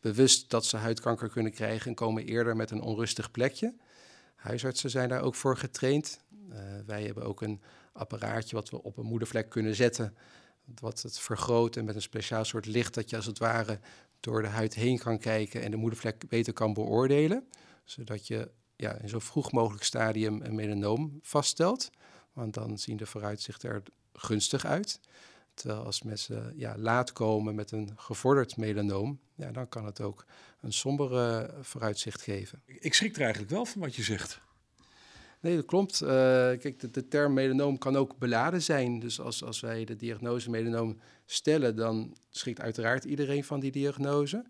bewust 0.00 0.50
dat 0.50 0.64
ze 0.66 0.76
huidkanker 0.76 1.28
kunnen 1.28 1.52
krijgen 1.52 1.86
en 1.86 1.94
komen 1.94 2.24
eerder 2.24 2.56
met 2.56 2.70
een 2.70 2.82
onrustig 2.82 3.30
plekje. 3.30 3.74
Huisartsen 4.36 4.90
zijn 4.90 5.08
daar 5.08 5.22
ook 5.22 5.34
voor 5.34 5.56
getraind. 5.56 6.20
Uh, 6.50 6.58
wij 6.86 7.04
hebben 7.04 7.24
ook 7.24 7.42
een 7.42 7.60
apparaatje 7.92 8.56
wat 8.56 8.70
we 8.70 8.82
op 8.82 8.96
een 8.96 9.06
moedervlek 9.06 9.48
kunnen 9.48 9.74
zetten, 9.74 10.16
wat 10.80 11.02
het 11.02 11.18
vergroot 11.18 11.76
en 11.76 11.84
met 11.84 11.94
een 11.94 12.02
speciaal 12.02 12.44
soort 12.44 12.66
licht 12.66 12.94
dat 12.94 13.10
je 13.10 13.16
als 13.16 13.26
het 13.26 13.38
ware 13.38 13.78
door 14.24 14.42
de 14.42 14.48
huid 14.48 14.74
heen 14.74 14.98
kan 14.98 15.18
kijken 15.18 15.62
en 15.62 15.70
de 15.70 15.76
moedervlek 15.76 16.28
beter 16.28 16.52
kan 16.52 16.72
beoordelen, 16.72 17.48
zodat 17.84 18.26
je 18.26 18.50
ja, 18.76 18.92
in 18.92 19.08
zo 19.08 19.18
vroeg 19.18 19.52
mogelijk 19.52 19.84
stadium 19.84 20.42
een 20.42 20.54
melanoom 20.54 21.18
vaststelt, 21.22 21.90
want 22.32 22.54
dan 22.54 22.78
zien 22.78 22.96
de 22.96 23.06
vooruitzichten 23.06 23.70
er 23.70 23.82
gunstig 24.12 24.64
uit. 24.64 25.00
Terwijl 25.54 25.84
als 25.84 26.02
mensen 26.02 26.52
ja, 26.56 26.74
laat 26.78 27.12
komen 27.12 27.54
met 27.54 27.70
een 27.70 27.92
gevorderd 27.96 28.56
melanoom, 28.56 29.20
ja, 29.34 29.50
dan 29.50 29.68
kan 29.68 29.84
het 29.84 30.00
ook 30.00 30.24
een 30.60 30.72
sombere 30.72 31.54
vooruitzicht 31.60 32.22
geven. 32.22 32.62
Ik 32.66 32.94
schrik 32.94 33.16
er 33.16 33.22
eigenlijk 33.22 33.50
wel 33.50 33.64
van 33.64 33.80
wat 33.80 33.94
je 33.94 34.02
zegt. 34.02 34.40
Nee, 35.44 35.56
dat 35.56 35.64
klopt. 35.64 36.02
Uh, 36.02 36.08
kijk, 36.08 36.92
de, 36.94 37.08
term 37.08 37.32
melanoom 37.32 37.78
kan 37.78 37.96
ook 37.96 38.18
beladen 38.18 38.62
zijn. 38.62 38.98
Dus 38.98 39.20
als, 39.20 39.44
als 39.44 39.60
wij 39.60 39.84
de 39.84 39.96
diagnose 39.96 40.50
melanoom 40.50 40.98
stellen, 41.26 41.76
dan 41.76 42.16
schrikt 42.30 42.60
uiteraard 42.60 43.04
iedereen 43.04 43.44
van 43.44 43.60
die 43.60 43.70
diagnose. 43.70 44.44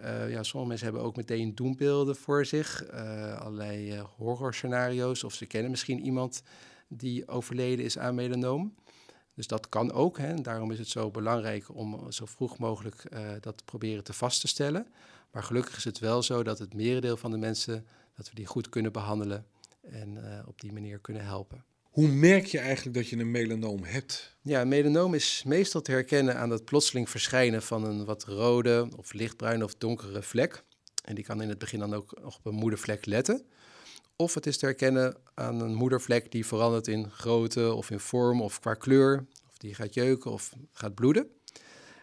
Uh, 0.00 0.30
ja, 0.30 0.42
sommige 0.42 0.68
mensen 0.68 0.86
hebben 0.86 1.04
ook 1.04 1.16
meteen 1.16 1.54
doembeelden 1.54 2.16
voor 2.16 2.44
zich, 2.44 2.92
uh, 2.92 3.40
allerlei 3.40 4.00
horrorscenario's, 4.16 5.24
of 5.24 5.34
ze 5.34 5.46
kennen 5.46 5.70
misschien 5.70 6.00
iemand 6.00 6.42
die 6.88 7.28
overleden 7.28 7.84
is 7.84 7.98
aan 7.98 8.14
melanoom. 8.14 8.74
Dus 9.34 9.46
dat 9.46 9.68
kan 9.68 9.92
ook. 9.92 10.18
Hè. 10.18 10.34
Daarom 10.34 10.70
is 10.70 10.78
het 10.78 10.88
zo 10.88 11.10
belangrijk 11.10 11.74
om 11.74 12.12
zo 12.12 12.26
vroeg 12.26 12.58
mogelijk 12.58 13.02
dat 13.40 13.64
proberen 13.64 14.04
te 14.04 14.12
vast 14.12 14.40
te 14.40 14.48
stellen. 14.48 14.86
Maar 15.30 15.42
gelukkig 15.42 15.76
is 15.76 15.84
het 15.84 15.98
wel 15.98 16.22
zo 16.22 16.42
dat 16.42 16.58
het 16.58 16.74
merendeel 16.74 17.16
van 17.16 17.30
de 17.30 17.38
mensen, 17.38 17.86
dat 18.16 18.28
we 18.28 18.34
die 18.34 18.46
goed 18.46 18.68
kunnen 18.68 18.92
behandelen 18.92 19.46
en 19.90 20.16
uh, 20.16 20.48
op 20.48 20.60
die 20.60 20.72
manier 20.72 20.98
kunnen 20.98 21.24
helpen. 21.24 21.64
Hoe 21.82 22.08
merk 22.08 22.46
je 22.46 22.58
eigenlijk 22.58 22.96
dat 22.96 23.08
je 23.08 23.16
een 23.16 23.30
melanoom 23.30 23.84
hebt? 23.84 24.36
Ja, 24.42 24.60
een 24.60 24.68
melanoom 24.68 25.14
is 25.14 25.42
meestal 25.46 25.80
te 25.80 25.90
herkennen 25.90 26.36
aan 26.36 26.50
het 26.50 26.64
plotseling 26.64 27.10
verschijnen 27.10 27.62
van 27.62 27.84
een 27.84 28.04
wat 28.04 28.24
rode 28.24 28.88
of 28.96 29.12
lichtbruine 29.12 29.64
of 29.64 29.74
donkere 29.74 30.22
vlek. 30.22 30.64
En 31.04 31.14
die 31.14 31.24
kan 31.24 31.42
in 31.42 31.48
het 31.48 31.58
begin 31.58 31.78
dan 31.78 31.94
ook 31.94 32.18
op 32.24 32.46
een 32.46 32.54
moedervlek 32.54 33.06
letten. 33.06 33.46
Of 34.16 34.34
het 34.34 34.46
is 34.46 34.58
te 34.58 34.66
herkennen 34.66 35.16
aan 35.34 35.60
een 35.60 35.74
moedervlek 35.74 36.32
die 36.32 36.46
verandert 36.46 36.88
in 36.88 37.10
grootte 37.10 37.72
of 37.72 37.90
in 37.90 38.00
vorm 38.00 38.42
of 38.42 38.60
qua 38.60 38.74
kleur. 38.74 39.26
Of 39.48 39.58
die 39.58 39.74
gaat 39.74 39.94
jeuken 39.94 40.30
of 40.30 40.52
gaat 40.72 40.94
bloeden. 40.94 41.28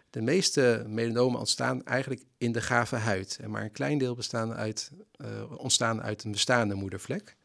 De 0.09 0.21
meeste 0.21 0.83
melanomen 0.87 1.39
ontstaan 1.39 1.83
eigenlijk 1.83 2.23
in 2.37 2.51
de 2.51 2.61
gave 2.61 2.95
huid. 2.95 3.37
En 3.41 3.49
maar 3.49 3.63
een 3.63 3.71
klein 3.71 3.97
deel 3.97 4.15
bestaan 4.15 4.53
uit, 4.53 4.91
uh, 5.17 5.51
ontstaan 5.57 6.01
uit 6.01 6.23
een 6.23 6.31
bestaande 6.31 6.75
moedervlek. 6.75 7.35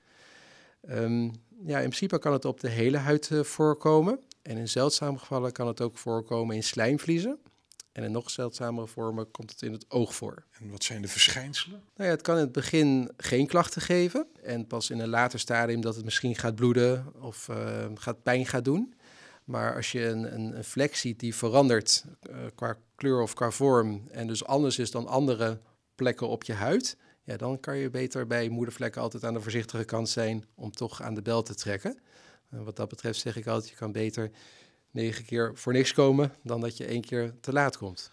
Um, 0.88 1.32
ja, 1.64 1.76
in 1.76 1.88
principe 1.88 2.18
kan 2.18 2.32
het 2.32 2.44
op 2.44 2.60
de 2.60 2.68
hele 2.68 2.96
huid 2.96 3.30
uh, 3.30 3.42
voorkomen. 3.42 4.20
En 4.42 4.56
in 4.56 4.68
zeldzame 4.68 5.18
gevallen 5.18 5.52
kan 5.52 5.66
het 5.66 5.80
ook 5.80 5.98
voorkomen 5.98 6.56
in 6.56 6.62
slijmvliezen. 6.62 7.38
En 7.92 8.04
in 8.04 8.12
nog 8.12 8.30
zeldzamere 8.30 8.86
vormen 8.86 9.30
komt 9.30 9.50
het 9.50 9.62
in 9.62 9.72
het 9.72 9.90
oog 9.90 10.14
voor. 10.14 10.44
En 10.50 10.70
wat 10.70 10.84
zijn 10.84 11.02
de 11.02 11.08
verschijnselen? 11.08 11.82
Nou 11.96 12.08
ja, 12.08 12.14
het 12.14 12.22
kan 12.22 12.34
in 12.34 12.40
het 12.40 12.52
begin 12.52 13.10
geen 13.16 13.46
klachten 13.46 13.82
geven. 13.82 14.26
En 14.42 14.66
pas 14.66 14.90
in 14.90 14.98
een 14.98 15.08
later 15.08 15.38
stadium 15.38 15.80
dat 15.80 15.94
het 15.94 16.04
misschien 16.04 16.36
gaat 16.36 16.54
bloeden 16.54 17.12
of 17.20 17.48
uh, 17.48 17.84
gaat 17.94 18.22
pijn 18.22 18.46
gaat 18.46 18.64
doen. 18.64 18.94
Maar 19.44 19.74
als 19.74 19.92
je 19.92 20.06
een, 20.06 20.34
een, 20.34 20.56
een 20.56 20.64
vlek 20.64 20.96
ziet 20.96 21.20
die 21.20 21.34
verandert 21.34 22.04
uh, 22.30 22.36
qua 22.54 22.76
kleur 22.94 23.20
of 23.20 23.34
qua 23.34 23.50
vorm 23.50 24.02
en 24.10 24.26
dus 24.26 24.44
anders 24.44 24.78
is 24.78 24.90
dan 24.90 25.06
andere 25.06 25.60
plekken 25.94 26.28
op 26.28 26.44
je 26.44 26.52
huid, 26.52 26.96
ja, 27.28 27.36
dan 27.36 27.60
kan 27.60 27.76
je 27.76 27.90
beter 27.90 28.26
bij 28.26 28.48
moedervlekken 28.48 29.02
altijd 29.02 29.24
aan 29.24 29.34
de 29.34 29.40
voorzichtige 29.40 29.84
kant 29.84 30.08
zijn 30.08 30.44
om 30.54 30.70
toch 30.70 31.02
aan 31.02 31.14
de 31.14 31.22
bel 31.22 31.42
te 31.42 31.54
trekken. 31.54 31.98
En 32.50 32.64
wat 32.64 32.76
dat 32.76 32.88
betreft 32.88 33.20
zeg 33.20 33.36
ik 33.36 33.46
altijd, 33.46 33.70
je 33.70 33.76
kan 33.76 33.92
beter 33.92 34.30
negen 34.90 35.24
keer 35.24 35.52
voor 35.54 35.72
niks 35.72 35.92
komen 35.92 36.32
dan 36.42 36.60
dat 36.60 36.76
je 36.76 36.84
één 36.84 37.00
keer 37.00 37.34
te 37.40 37.52
laat 37.52 37.76
komt. 37.76 38.10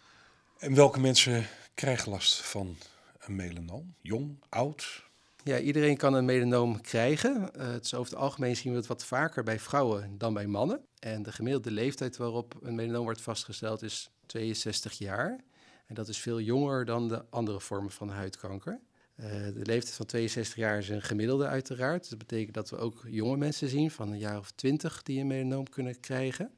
En 0.57 0.75
welke 0.75 0.99
mensen 0.99 1.47
krijgen 1.73 2.11
last 2.11 2.41
van 2.41 2.75
een 3.19 3.35
melanoom? 3.35 3.93
Jong, 4.01 4.37
oud? 4.49 5.03
Ja, 5.43 5.59
iedereen 5.59 5.97
kan 5.97 6.13
een 6.13 6.25
melanoom 6.25 6.81
krijgen. 6.81 7.49
Uh, 7.57 7.67
het 7.67 7.85
is 7.85 7.93
over 7.93 8.11
het 8.11 8.21
algemeen 8.21 8.55
zien 8.55 8.71
we 8.71 8.77
het 8.77 8.87
wat 8.87 9.05
vaker 9.05 9.43
bij 9.43 9.59
vrouwen 9.59 10.17
dan 10.17 10.33
bij 10.33 10.47
mannen. 10.47 10.85
En 10.99 11.23
de 11.23 11.31
gemiddelde 11.31 11.71
leeftijd 11.71 12.17
waarop 12.17 12.55
een 12.61 12.75
melanoom 12.75 13.03
wordt 13.03 13.21
vastgesteld 13.21 13.81
is 13.81 14.09
62 14.25 14.93
jaar. 14.93 15.43
En 15.85 15.95
dat 15.95 16.07
is 16.07 16.17
veel 16.17 16.39
jonger 16.39 16.85
dan 16.85 17.07
de 17.07 17.25
andere 17.29 17.59
vormen 17.59 17.91
van 17.91 18.09
huidkanker. 18.09 18.81
Uh, 19.19 19.25
de 19.29 19.65
leeftijd 19.65 19.95
van 19.95 20.05
62 20.05 20.55
jaar 20.55 20.77
is 20.77 20.89
een 20.89 21.01
gemiddelde 21.01 21.47
uiteraard. 21.47 22.09
Dat 22.09 22.17
betekent 22.17 22.53
dat 22.53 22.69
we 22.69 22.77
ook 22.77 23.03
jonge 23.07 23.37
mensen 23.37 23.69
zien 23.69 23.91
van 23.91 24.11
een 24.11 24.17
jaar 24.17 24.37
of 24.37 24.51
20 24.51 25.03
die 25.03 25.19
een 25.19 25.27
melanoom 25.27 25.69
kunnen 25.69 25.99
krijgen. 25.99 26.51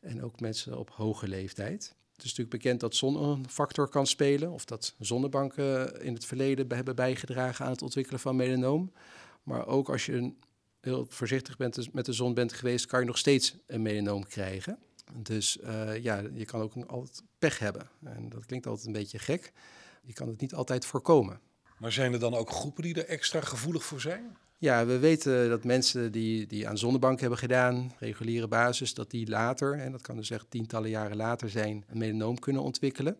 En 0.00 0.22
ook 0.22 0.40
mensen 0.40 0.78
op 0.78 0.90
hoge 0.90 1.28
leeftijd. 1.28 1.96
Het 2.12 2.26
is 2.26 2.36
natuurlijk 2.36 2.62
bekend 2.62 2.80
dat 2.80 2.94
zon 2.94 3.22
een 3.22 3.48
factor 3.48 3.88
kan 3.88 4.06
spelen, 4.06 4.50
of 4.50 4.64
dat 4.64 4.94
zonnebanken 4.98 6.00
in 6.02 6.14
het 6.14 6.24
verleden 6.24 6.74
hebben 6.74 6.96
bijgedragen 6.96 7.64
aan 7.64 7.70
het 7.70 7.82
ontwikkelen 7.82 8.20
van 8.20 8.36
melanoom. 8.36 8.92
Maar 9.42 9.66
ook 9.66 9.88
als 9.88 10.06
je 10.06 10.32
heel 10.80 11.06
voorzichtig 11.08 11.56
bent, 11.56 11.92
met 11.92 12.04
de 12.04 12.12
zon 12.12 12.34
bent 12.34 12.52
geweest, 12.52 12.86
kan 12.86 13.00
je 13.00 13.06
nog 13.06 13.18
steeds 13.18 13.56
een 13.66 13.82
melanoom 13.82 14.26
krijgen. 14.26 14.78
Dus 15.14 15.56
uh, 15.56 16.02
ja, 16.02 16.22
je 16.34 16.44
kan 16.44 16.60
ook 16.60 16.74
altijd 16.86 17.22
pech 17.38 17.58
hebben. 17.58 17.88
En 18.04 18.28
dat 18.28 18.46
klinkt 18.46 18.66
altijd 18.66 18.86
een 18.86 18.92
beetje 18.92 19.18
gek. 19.18 19.52
Je 20.02 20.12
kan 20.12 20.28
het 20.28 20.40
niet 20.40 20.54
altijd 20.54 20.86
voorkomen. 20.86 21.40
Maar 21.78 21.92
zijn 21.92 22.12
er 22.12 22.18
dan 22.18 22.34
ook 22.34 22.50
groepen 22.50 22.82
die 22.82 22.94
er 22.94 23.08
extra 23.08 23.40
gevoelig 23.40 23.84
voor 23.84 24.00
zijn? 24.00 24.36
Ja, 24.58 24.86
we 24.86 24.98
weten 24.98 25.48
dat 25.48 25.64
mensen 25.64 26.12
die, 26.12 26.46
die 26.46 26.68
aan 26.68 26.78
zonnebank 26.78 27.20
hebben 27.20 27.38
gedaan, 27.38 27.92
reguliere 27.98 28.48
basis, 28.48 28.94
dat 28.94 29.10
die 29.10 29.28
later, 29.28 29.72
en 29.78 29.92
dat 29.92 30.02
kan 30.02 30.16
dus 30.16 30.30
echt 30.30 30.46
tientallen 30.48 30.90
jaren 30.90 31.16
later 31.16 31.50
zijn, 31.50 31.84
een 31.88 31.98
melanoom 31.98 32.38
kunnen 32.38 32.62
ontwikkelen. 32.62 33.16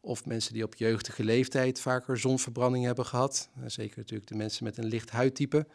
Of 0.00 0.26
mensen 0.26 0.52
die 0.52 0.64
op 0.64 0.74
jeugdige 0.74 1.24
leeftijd 1.24 1.80
vaker 1.80 2.18
zonverbranding 2.18 2.84
hebben 2.84 3.06
gehad. 3.06 3.48
Zeker 3.66 3.98
natuurlijk 3.98 4.28
de 4.28 4.36
mensen 4.36 4.64
met 4.64 4.78
een 4.78 4.84
licht 4.84 5.10
huidtype. 5.10 5.66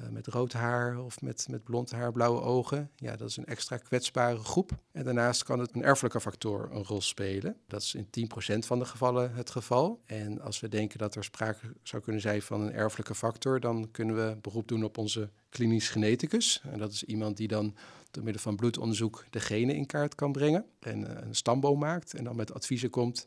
Uh, 0.00 0.08
met 0.08 0.26
rood 0.26 0.52
haar 0.52 0.98
of 0.98 1.20
met, 1.20 1.46
met 1.50 1.64
blond 1.64 1.90
haar, 1.90 2.12
blauwe 2.12 2.40
ogen. 2.40 2.90
Ja, 2.96 3.16
dat 3.16 3.28
is 3.28 3.36
een 3.36 3.44
extra 3.44 3.76
kwetsbare 3.76 4.38
groep. 4.38 4.70
En 4.92 5.04
daarnaast 5.04 5.44
kan 5.44 5.58
het 5.58 5.74
een 5.74 5.82
erfelijke 5.82 6.20
factor 6.20 6.68
een 6.72 6.84
rol 6.84 7.00
spelen. 7.00 7.56
Dat 7.66 7.82
is 7.82 7.94
in 7.94 8.28
10% 8.54 8.58
van 8.58 8.78
de 8.78 8.84
gevallen 8.84 9.34
het 9.34 9.50
geval. 9.50 10.00
En 10.04 10.40
als 10.40 10.60
we 10.60 10.68
denken 10.68 10.98
dat 10.98 11.14
er 11.14 11.24
sprake 11.24 11.72
zou 11.82 12.02
kunnen 12.02 12.22
zijn 12.22 12.42
van 12.42 12.60
een 12.60 12.72
erfelijke 12.72 13.14
factor, 13.14 13.60
dan 13.60 13.90
kunnen 13.90 14.16
we 14.16 14.36
beroep 14.40 14.68
doen 14.68 14.84
op 14.84 14.98
onze 14.98 15.30
klinisch 15.48 15.88
geneticus. 15.88 16.62
En 16.70 16.78
dat 16.78 16.92
is 16.92 17.04
iemand 17.04 17.36
die 17.36 17.48
dan 17.48 17.74
door 18.10 18.24
middel 18.24 18.42
van 18.42 18.56
bloedonderzoek 18.56 19.24
de 19.30 19.40
genen 19.40 19.74
in 19.74 19.86
kaart 19.86 20.14
kan 20.14 20.32
brengen 20.32 20.64
en 20.80 21.00
uh, 21.00 21.08
een 21.20 21.34
stamboom 21.34 21.78
maakt 21.78 22.14
en 22.14 22.24
dan 22.24 22.36
met 22.36 22.54
adviezen 22.54 22.90
komt 22.90 23.26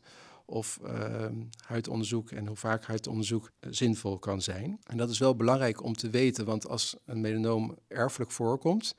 of 0.50 0.78
uh, 0.82 1.26
huidonderzoek 1.66 2.30
en 2.30 2.46
hoe 2.46 2.56
vaak 2.56 2.84
huidonderzoek 2.84 3.50
uh, 3.60 3.72
zinvol 3.72 4.18
kan 4.18 4.42
zijn. 4.42 4.80
En 4.84 4.96
dat 4.96 5.10
is 5.10 5.18
wel 5.18 5.36
belangrijk 5.36 5.82
om 5.82 5.96
te 5.96 6.10
weten, 6.10 6.44
want 6.44 6.68
als 6.68 6.96
een 7.04 7.20
melanoom 7.20 7.78
erfelijk 7.88 8.30
voorkomt, 8.30 8.94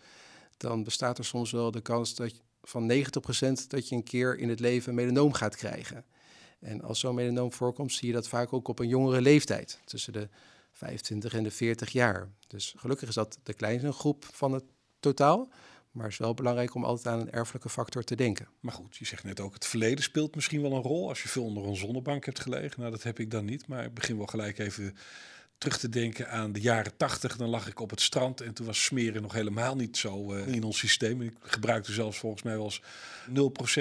dan 0.57 0.83
bestaat 0.83 1.17
er 1.17 1.25
soms 1.25 1.51
wel 1.51 1.71
de 1.71 1.81
kans 1.81 2.15
dat 2.15 2.41
van 2.63 2.91
90% 2.91 2.95
dat 3.67 3.89
je 3.89 3.95
een 3.95 4.03
keer 4.03 4.37
in 4.37 4.49
het 4.49 4.59
leven 4.59 4.89
een 4.89 4.95
melanoom 4.95 5.33
gaat 5.33 5.55
krijgen. 5.55 6.05
En 6.59 6.81
als 6.81 6.99
zo'n 6.99 7.15
melanoom 7.15 7.53
voorkomt, 7.53 7.93
zie 7.93 8.07
je 8.07 8.13
dat 8.13 8.27
vaak 8.27 8.53
ook 8.53 8.67
op 8.67 8.79
een 8.79 8.87
jongere 8.87 9.21
leeftijd, 9.21 9.79
tussen 9.85 10.13
de 10.13 10.29
25 10.71 11.33
en 11.33 11.43
de 11.43 11.51
40 11.51 11.89
jaar. 11.89 12.29
Dus 12.47 12.73
gelukkig 12.77 13.09
is 13.09 13.15
dat 13.15 13.37
de 13.43 13.53
kleinste 13.53 13.91
groep 13.91 14.25
van 14.31 14.53
het 14.53 14.63
totaal. 14.99 15.49
Maar 15.91 16.03
het 16.03 16.13
is 16.13 16.19
wel 16.19 16.33
belangrijk 16.33 16.75
om 16.75 16.83
altijd 16.83 17.15
aan 17.15 17.19
een 17.19 17.31
erfelijke 17.31 17.69
factor 17.69 18.03
te 18.03 18.15
denken. 18.15 18.47
Maar 18.59 18.73
goed, 18.73 18.97
je 18.97 19.05
zegt 19.05 19.23
net 19.23 19.39
ook, 19.39 19.53
het 19.53 19.65
verleden 19.65 20.03
speelt 20.03 20.35
misschien 20.35 20.61
wel 20.61 20.71
een 20.71 20.81
rol. 20.81 21.07
Als 21.09 21.21
je 21.23 21.29
veel 21.29 21.43
onder 21.43 21.63
een 21.63 21.75
zonnebank 21.75 22.25
hebt 22.25 22.39
gelegen. 22.39 22.79
Nou, 22.79 22.91
dat 22.91 23.03
heb 23.03 23.19
ik 23.19 23.31
dan 23.31 23.45
niet. 23.45 23.67
Maar 23.67 23.83
ik 23.83 23.93
begin 23.93 24.17
wel 24.17 24.25
gelijk 24.25 24.57
even 24.57 24.95
terug 25.61 25.77
te 25.77 25.89
denken 25.89 26.29
aan 26.29 26.51
de 26.51 26.61
jaren 26.61 26.97
tachtig. 26.97 27.37
Dan 27.37 27.49
lag 27.49 27.67
ik 27.67 27.79
op 27.79 27.89
het 27.89 28.01
strand 28.01 28.41
en 28.41 28.53
toen 28.53 28.65
was 28.65 28.83
smeren 28.83 29.21
nog 29.21 29.33
helemaal 29.33 29.75
niet 29.75 29.97
zo 29.97 30.33
uh, 30.33 30.47
in 30.47 30.63
ons 30.63 30.77
systeem. 30.77 31.21
Ik 31.21 31.33
gebruikte 31.41 31.93
zelfs 31.93 32.17
volgens 32.17 32.43
mij 32.43 32.55
wel 32.55 32.63
eens 32.63 32.81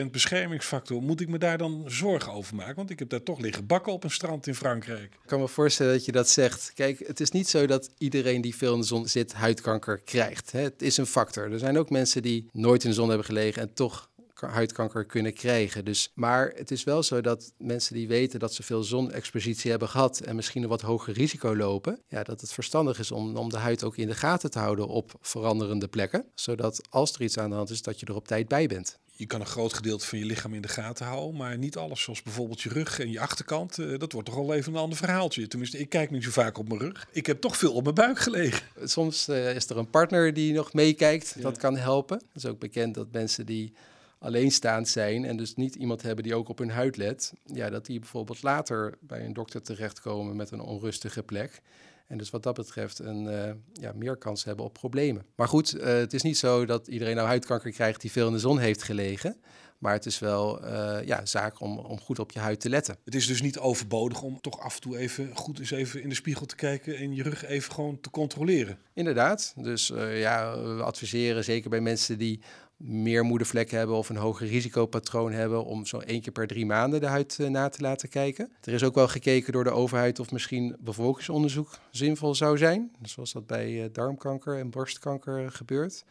0% 0.02 0.10
beschermingsfactor. 0.10 1.02
Moet 1.02 1.20
ik 1.20 1.28
me 1.28 1.38
daar 1.38 1.58
dan 1.58 1.84
zorgen 1.86 2.32
over 2.32 2.54
maken? 2.54 2.74
Want 2.74 2.90
ik 2.90 2.98
heb 2.98 3.08
daar 3.08 3.22
toch 3.22 3.38
liggen 3.38 3.66
bakken 3.66 3.92
op 3.92 4.04
een 4.04 4.10
strand 4.10 4.46
in 4.46 4.54
Frankrijk. 4.54 5.12
Ik 5.12 5.18
kan 5.26 5.40
me 5.40 5.48
voorstellen 5.48 5.92
dat 5.92 6.04
je 6.04 6.12
dat 6.12 6.28
zegt. 6.28 6.72
Kijk, 6.74 6.98
het 7.06 7.20
is 7.20 7.30
niet 7.30 7.48
zo 7.48 7.66
dat 7.66 7.90
iedereen 7.98 8.40
die 8.40 8.56
veel 8.56 8.74
in 8.74 8.80
de 8.80 8.86
zon 8.86 9.08
zit 9.08 9.32
huidkanker 9.32 10.00
krijgt. 10.00 10.52
Hè? 10.52 10.60
Het 10.60 10.82
is 10.82 10.96
een 10.96 11.06
factor. 11.06 11.52
Er 11.52 11.58
zijn 11.58 11.78
ook 11.78 11.90
mensen 11.90 12.22
die 12.22 12.48
nooit 12.52 12.84
in 12.84 12.90
de 12.90 12.96
zon 12.96 13.08
hebben 13.08 13.26
gelegen 13.26 13.62
en 13.62 13.74
toch 13.74 14.09
huidkanker 14.48 15.04
kunnen 15.04 15.34
krijgen. 15.34 15.84
Dus, 15.84 16.12
maar 16.14 16.52
het 16.56 16.70
is 16.70 16.84
wel 16.84 17.02
zo 17.02 17.20
dat 17.20 17.52
mensen 17.58 17.94
die 17.94 18.08
weten 18.08 18.40
dat 18.40 18.54
ze 18.54 18.62
veel 18.62 18.82
zonexpositie 18.82 19.70
hebben 19.70 19.88
gehad 19.88 20.20
en 20.20 20.36
misschien 20.36 20.62
een 20.62 20.68
wat 20.68 20.80
hoger 20.80 21.14
risico 21.14 21.56
lopen, 21.56 22.00
ja, 22.08 22.22
dat 22.22 22.40
het 22.40 22.52
verstandig 22.52 22.98
is 22.98 23.10
om, 23.10 23.36
om 23.36 23.50
de 23.50 23.56
huid 23.56 23.84
ook 23.84 23.96
in 23.96 24.06
de 24.06 24.14
gaten 24.14 24.50
te 24.50 24.58
houden 24.58 24.88
op 24.88 25.12
veranderende 25.20 25.88
plekken, 25.88 26.24
zodat 26.34 26.80
als 26.90 27.12
er 27.12 27.22
iets 27.22 27.38
aan 27.38 27.50
de 27.50 27.56
hand 27.56 27.70
is, 27.70 27.82
dat 27.82 28.00
je 28.00 28.06
er 28.06 28.14
op 28.14 28.26
tijd 28.26 28.48
bij 28.48 28.66
bent. 28.66 28.98
Je 29.20 29.26
kan 29.26 29.40
een 29.40 29.46
groot 29.46 29.72
gedeelte 29.72 30.06
van 30.06 30.18
je 30.18 30.24
lichaam 30.24 30.54
in 30.54 30.62
de 30.62 30.68
gaten 30.68 31.06
houden, 31.06 31.36
maar 31.36 31.58
niet 31.58 31.76
alles. 31.76 32.02
Zoals 32.02 32.22
bijvoorbeeld 32.22 32.60
je 32.60 32.68
rug 32.68 32.98
en 32.98 33.10
je 33.10 33.20
achterkant. 33.20 33.78
Uh, 33.78 33.98
dat 33.98 34.12
wordt 34.12 34.28
toch 34.28 34.36
al 34.36 34.54
even 34.54 34.72
een 34.72 34.78
ander 34.78 34.98
verhaaltje. 34.98 35.46
Tenminste, 35.46 35.78
ik 35.78 35.88
kijk 35.88 36.10
niet 36.10 36.24
zo 36.24 36.30
vaak 36.30 36.58
op 36.58 36.68
mijn 36.68 36.80
rug. 36.80 37.08
Ik 37.12 37.26
heb 37.26 37.40
toch 37.40 37.56
veel 37.56 37.72
op 37.72 37.82
mijn 37.82 37.94
buik 37.94 38.18
gelegen. 38.18 38.66
Soms 38.84 39.28
uh, 39.28 39.54
is 39.54 39.68
er 39.68 39.78
een 39.78 39.90
partner 39.90 40.34
die 40.34 40.52
nog 40.52 40.72
meekijkt. 40.72 41.32
Ja. 41.36 41.42
Dat 41.42 41.58
kan 41.58 41.76
helpen. 41.76 42.16
Het 42.16 42.42
is 42.42 42.46
ook 42.46 42.58
bekend 42.58 42.94
dat 42.94 43.06
mensen 43.12 43.46
die 43.46 43.72
alleenstaand 44.20 44.88
zijn 44.88 45.24
en 45.24 45.36
dus 45.36 45.54
niet 45.54 45.74
iemand 45.74 46.02
hebben 46.02 46.24
die 46.24 46.34
ook 46.34 46.48
op 46.48 46.58
hun 46.58 46.70
huid 46.70 46.96
let, 46.96 47.32
ja, 47.44 47.70
dat 47.70 47.86
die 47.86 47.98
bijvoorbeeld 47.98 48.42
later 48.42 48.94
bij 49.00 49.24
een 49.24 49.32
dokter 49.32 49.62
terechtkomen 49.62 50.36
met 50.36 50.50
een 50.50 50.60
onrustige 50.60 51.22
plek. 51.22 51.62
En 52.06 52.18
dus 52.18 52.30
wat 52.30 52.42
dat 52.42 52.54
betreft 52.54 52.98
een 52.98 53.24
uh, 53.24 53.50
ja, 53.72 53.92
meer 53.92 54.16
kans 54.16 54.44
hebben 54.44 54.64
op 54.64 54.72
problemen. 54.72 55.26
Maar 55.34 55.48
goed, 55.48 55.74
uh, 55.74 55.84
het 55.84 56.12
is 56.12 56.22
niet 56.22 56.38
zo 56.38 56.66
dat 56.66 56.88
iedereen 56.88 57.14
nou 57.14 57.26
huidkanker 57.26 57.72
krijgt 57.72 58.00
die 58.00 58.10
veel 58.10 58.26
in 58.26 58.32
de 58.32 58.38
zon 58.38 58.58
heeft 58.58 58.82
gelegen. 58.82 59.36
Maar 59.78 59.92
het 59.92 60.06
is 60.06 60.18
wel 60.18 60.64
uh, 60.64 60.98
ja, 61.04 61.26
zaak 61.26 61.60
om, 61.60 61.78
om 61.78 62.00
goed 62.00 62.18
op 62.18 62.32
je 62.32 62.38
huid 62.38 62.60
te 62.60 62.68
letten. 62.68 62.96
Het 63.04 63.14
is 63.14 63.26
dus 63.26 63.42
niet 63.42 63.58
overbodig 63.58 64.22
om 64.22 64.40
toch 64.40 64.60
af 64.60 64.74
en 64.74 64.80
toe 64.80 64.98
even 64.98 65.36
goed 65.36 65.58
eens 65.58 65.70
even 65.70 66.02
in 66.02 66.08
de 66.08 66.14
spiegel 66.14 66.46
te 66.46 66.56
kijken 66.56 66.96
en 66.96 67.14
je 67.14 67.22
rug 67.22 67.44
even 67.44 67.72
gewoon 67.72 68.00
te 68.00 68.10
controleren. 68.10 68.78
Inderdaad. 68.94 69.54
Dus 69.56 69.86
ja, 70.12 70.62
we 70.76 70.82
adviseren 70.82 71.44
zeker 71.44 71.70
bij 71.70 71.80
mensen 71.80 72.18
die 72.18 72.40
meer 72.82 73.24
moedervlekken 73.24 73.78
hebben 73.78 73.96
of 73.96 74.08
een 74.08 74.16
hoger 74.16 74.46
risicopatroon 74.46 75.32
hebben 75.32 75.64
om 75.64 75.86
zo 75.86 75.98
één 75.98 76.20
keer 76.20 76.32
per 76.32 76.46
drie 76.46 76.66
maanden 76.66 77.00
de 77.00 77.06
huid 77.06 77.38
uh, 77.40 77.48
na 77.48 77.68
te 77.68 77.80
laten 77.80 78.08
kijken. 78.08 78.52
Er 78.60 78.72
is 78.72 78.82
ook 78.82 78.94
wel 78.94 79.08
gekeken 79.08 79.52
door 79.52 79.64
de 79.64 79.70
overheid 79.70 80.18
of 80.18 80.30
misschien 80.30 80.76
bevolkingsonderzoek 80.78 81.78
zinvol 81.90 82.34
zou 82.34 82.58
zijn, 82.58 82.90
zoals 83.02 83.32
dat 83.32 83.46
bij 83.46 83.70
uh, 83.70 83.84
darmkanker 83.92 84.58
en 84.58 84.70
borstkanker 84.70 85.52
gebeurt. 85.52 86.04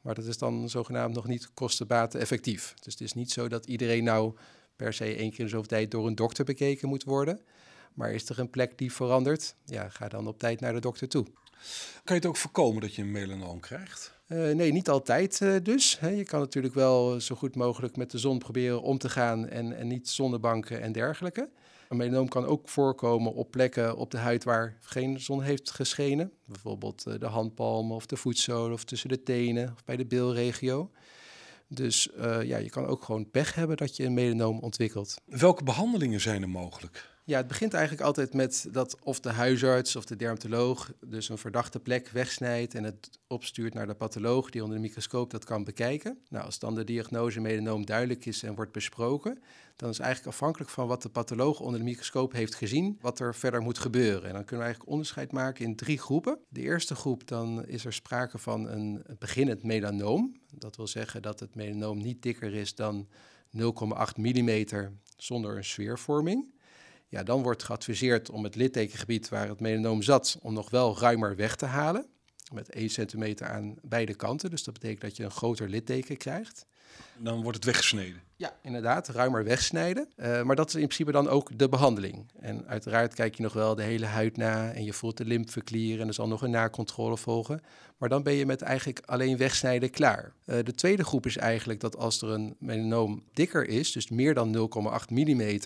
Maar 0.00 0.14
dat 0.14 0.24
is 0.24 0.38
dan 0.38 0.68
zogenaamd 0.68 1.14
nog 1.14 1.26
niet 1.26 1.50
kostenbaten 1.54 2.20
effectief. 2.20 2.74
Dus 2.82 2.92
het 2.92 3.02
is 3.02 3.12
niet 3.12 3.30
zo 3.32 3.48
dat 3.48 3.66
iedereen 3.66 4.04
nou 4.04 4.34
per 4.76 4.92
se 4.92 5.14
één 5.14 5.30
keer 5.30 5.40
in 5.40 5.48
zoveel 5.48 5.68
tijd 5.68 5.90
door 5.90 6.06
een 6.06 6.14
dokter 6.14 6.44
bekeken 6.44 6.88
moet 6.88 7.04
worden. 7.04 7.40
Maar 7.94 8.12
is 8.12 8.28
er 8.28 8.38
een 8.38 8.50
plek 8.50 8.78
die 8.78 8.92
verandert, 8.92 9.54
ja, 9.64 9.88
ga 9.88 10.08
dan 10.08 10.26
op 10.26 10.38
tijd 10.38 10.60
naar 10.60 10.72
de 10.72 10.80
dokter 10.80 11.08
toe. 11.08 11.24
Kan 12.04 12.14
je 12.16 12.22
het 12.22 12.26
ook 12.26 12.36
voorkomen 12.36 12.80
dat 12.80 12.94
je 12.94 13.02
een 13.02 13.10
melanoom 13.10 13.60
krijgt? 13.60 14.15
Uh, 14.28 14.54
nee, 14.54 14.72
niet 14.72 14.88
altijd 14.88 15.40
uh, 15.40 15.54
dus. 15.62 15.98
Je 16.00 16.24
kan 16.24 16.40
natuurlijk 16.40 16.74
wel 16.74 17.20
zo 17.20 17.34
goed 17.34 17.56
mogelijk 17.56 17.96
met 17.96 18.10
de 18.10 18.18
zon 18.18 18.38
proberen 18.38 18.82
om 18.82 18.98
te 18.98 19.08
gaan 19.08 19.48
en, 19.48 19.76
en 19.76 19.86
niet 19.86 20.08
zonnebanken 20.08 20.80
en 20.80 20.92
dergelijke. 20.92 21.48
Een 21.88 21.96
melanoom 21.96 22.28
kan 22.28 22.44
ook 22.44 22.68
voorkomen 22.68 23.34
op 23.34 23.50
plekken 23.50 23.96
op 23.96 24.10
de 24.10 24.18
huid 24.18 24.44
waar 24.44 24.78
geen 24.80 25.20
zon 25.20 25.42
heeft 25.42 25.70
geschenen. 25.70 26.32
Bijvoorbeeld 26.46 27.20
de 27.20 27.26
handpalmen 27.26 27.96
of 27.96 28.06
de 28.06 28.16
voetzolen 28.16 28.72
of 28.72 28.84
tussen 28.84 29.08
de 29.08 29.22
tenen 29.22 29.72
of 29.72 29.84
bij 29.84 29.96
de 29.96 30.06
bilregio. 30.06 30.90
Dus 31.68 32.08
ja, 32.42 32.56
je 32.56 32.70
kan 32.70 32.86
ook 32.86 33.04
gewoon 33.04 33.30
pech 33.30 33.54
hebben 33.54 33.76
dat 33.76 33.96
je 33.96 34.04
een 34.04 34.14
melanoom 34.14 34.58
ontwikkelt. 34.58 35.14
Welke 35.24 35.64
behandelingen 35.64 36.20
zijn 36.20 36.42
er 36.42 36.48
mogelijk? 36.48 37.15
Ja, 37.28 37.36
het 37.36 37.46
begint 37.46 37.74
eigenlijk 37.74 38.04
altijd 38.04 38.34
met 38.34 38.68
dat 38.70 38.98
of 39.02 39.20
de 39.20 39.30
huisarts 39.30 39.96
of 39.96 40.04
de 40.04 40.16
dermatoloog 40.16 40.92
dus 41.06 41.28
een 41.28 41.38
verdachte 41.38 41.80
plek 41.80 42.08
wegsnijdt 42.08 42.74
en 42.74 42.84
het 42.84 43.10
opstuurt 43.26 43.74
naar 43.74 43.86
de 43.86 43.94
patholoog 43.94 44.50
die 44.50 44.62
onder 44.62 44.76
de 44.76 44.82
microscoop 44.82 45.30
dat 45.30 45.44
kan 45.44 45.64
bekijken. 45.64 46.18
Nou, 46.28 46.44
als 46.44 46.58
dan 46.58 46.74
de 46.74 46.84
diagnose 46.84 47.40
melanoom 47.40 47.86
duidelijk 47.86 48.26
is 48.26 48.42
en 48.42 48.54
wordt 48.54 48.72
besproken, 48.72 49.42
dan 49.76 49.90
is 49.90 49.98
eigenlijk 49.98 50.34
afhankelijk 50.34 50.70
van 50.70 50.86
wat 50.86 51.02
de 51.02 51.08
patholoog 51.08 51.60
onder 51.60 51.78
de 51.78 51.84
microscoop 51.84 52.32
heeft 52.32 52.54
gezien, 52.54 52.98
wat 53.00 53.20
er 53.20 53.34
verder 53.34 53.60
moet 53.60 53.78
gebeuren. 53.78 54.28
En 54.28 54.32
dan 54.32 54.44
kunnen 54.44 54.58
we 54.58 54.64
eigenlijk 54.64 54.90
onderscheid 54.90 55.32
maken 55.32 55.64
in 55.64 55.76
drie 55.76 55.98
groepen. 55.98 56.38
De 56.48 56.60
eerste 56.60 56.94
groep, 56.94 57.28
dan 57.28 57.66
is 57.66 57.84
er 57.84 57.92
sprake 57.92 58.38
van 58.38 58.68
een 58.68 59.04
beginnend 59.18 59.62
melanoom. 59.62 60.40
Dat 60.54 60.76
wil 60.76 60.86
zeggen 60.86 61.22
dat 61.22 61.40
het 61.40 61.54
melanoom 61.54 61.98
niet 61.98 62.22
dikker 62.22 62.54
is 62.54 62.74
dan 62.74 63.08
0,8 63.56 63.62
mm 64.16 64.64
zonder 65.16 65.56
een 65.56 65.64
sfeervorming. 65.64 66.54
Ja, 67.08 67.22
dan 67.22 67.42
wordt 67.42 67.62
geadviseerd 67.62 68.30
om 68.30 68.44
het 68.44 68.54
littekengebied 68.54 69.28
waar 69.28 69.48
het 69.48 69.60
melanoom 69.60 70.02
zat, 70.02 70.38
om 70.42 70.52
nog 70.52 70.70
wel 70.70 70.98
ruimer 70.98 71.36
weg 71.36 71.56
te 71.56 71.66
halen. 71.66 72.06
Met 72.52 72.70
1 72.70 72.90
centimeter 72.90 73.48
aan 73.48 73.74
beide 73.82 74.14
kanten. 74.14 74.50
Dus 74.50 74.64
dat 74.64 74.74
betekent 74.74 75.00
dat 75.00 75.16
je 75.16 75.24
een 75.24 75.30
groter 75.30 75.68
litteken 75.68 76.16
krijgt. 76.16 76.66
Dan 77.18 77.42
wordt 77.42 77.56
het 77.56 77.64
weggesneden. 77.64 78.22
Ja, 78.36 78.56
inderdaad, 78.62 79.08
ruimer 79.08 79.44
wegsnijden. 79.44 80.08
Uh, 80.16 80.42
maar 80.42 80.56
dat 80.56 80.68
is 80.68 80.74
in 80.74 80.80
principe 80.80 81.12
dan 81.12 81.28
ook 81.28 81.58
de 81.58 81.68
behandeling. 81.68 82.30
En 82.40 82.66
uiteraard 82.66 83.14
kijk 83.14 83.34
je 83.34 83.42
nog 83.42 83.52
wel 83.52 83.74
de 83.74 83.82
hele 83.82 84.06
huid 84.06 84.36
na 84.36 84.72
en 84.72 84.84
je 84.84 84.92
voelt 84.92 85.16
de 85.16 85.24
lymfeklier 85.24 86.00
en 86.00 86.08
er 86.08 86.14
zal 86.14 86.28
nog 86.28 86.42
een 86.42 86.50
nakontrole 86.50 87.16
volgen. 87.16 87.60
Maar 87.96 88.08
dan 88.08 88.22
ben 88.22 88.32
je 88.32 88.46
met 88.46 88.62
eigenlijk 88.62 89.00
alleen 89.04 89.36
wegsnijden 89.36 89.90
klaar. 89.90 90.32
Uh, 90.44 90.58
de 90.62 90.74
tweede 90.74 91.04
groep 91.04 91.26
is 91.26 91.36
eigenlijk 91.36 91.80
dat 91.80 91.96
als 91.96 92.22
er 92.22 92.28
een 92.28 92.56
melanoom 92.58 93.24
dikker 93.32 93.68
is, 93.68 93.92
dus 93.92 94.08
meer 94.08 94.34
dan 94.34 94.56
0,8 94.56 95.12
mm, 95.12 95.58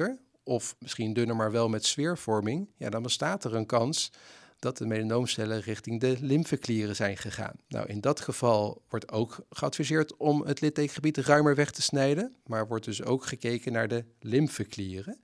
of 0.51 0.77
misschien 0.79 1.13
dunner, 1.13 1.37
maar 1.37 1.51
wel 1.51 1.69
met 1.69 1.85
sfeervorming, 1.85 2.69
ja, 2.77 2.91
dan 2.91 3.03
bestaat 3.03 3.45
er 3.45 3.55
een 3.55 3.67
kans 3.67 4.13
dat 4.59 4.77
de 4.77 4.87
melanoomcellen 4.87 5.61
richting 5.61 6.01
de 6.01 6.17
lymfeklieren 6.21 6.97
zijn 6.97 7.17
gegaan. 7.17 7.57
Nou, 7.69 7.87
in 7.87 8.01
dat 8.01 8.21
geval 8.21 8.83
wordt 8.89 9.13
ook 9.13 9.39
geadviseerd 9.51 10.17
om 10.17 10.43
het 10.43 10.61
littekengebied 10.61 11.17
ruimer 11.19 11.55
weg 11.55 11.71
te 11.71 11.83
snijden, 11.83 12.37
maar 12.47 12.69
wordt 12.69 12.85
dus 12.85 13.03
ook 13.03 13.25
gekeken 13.25 13.73
naar 13.73 13.89
de 13.89 14.05
lymfeklieren. 14.21 15.21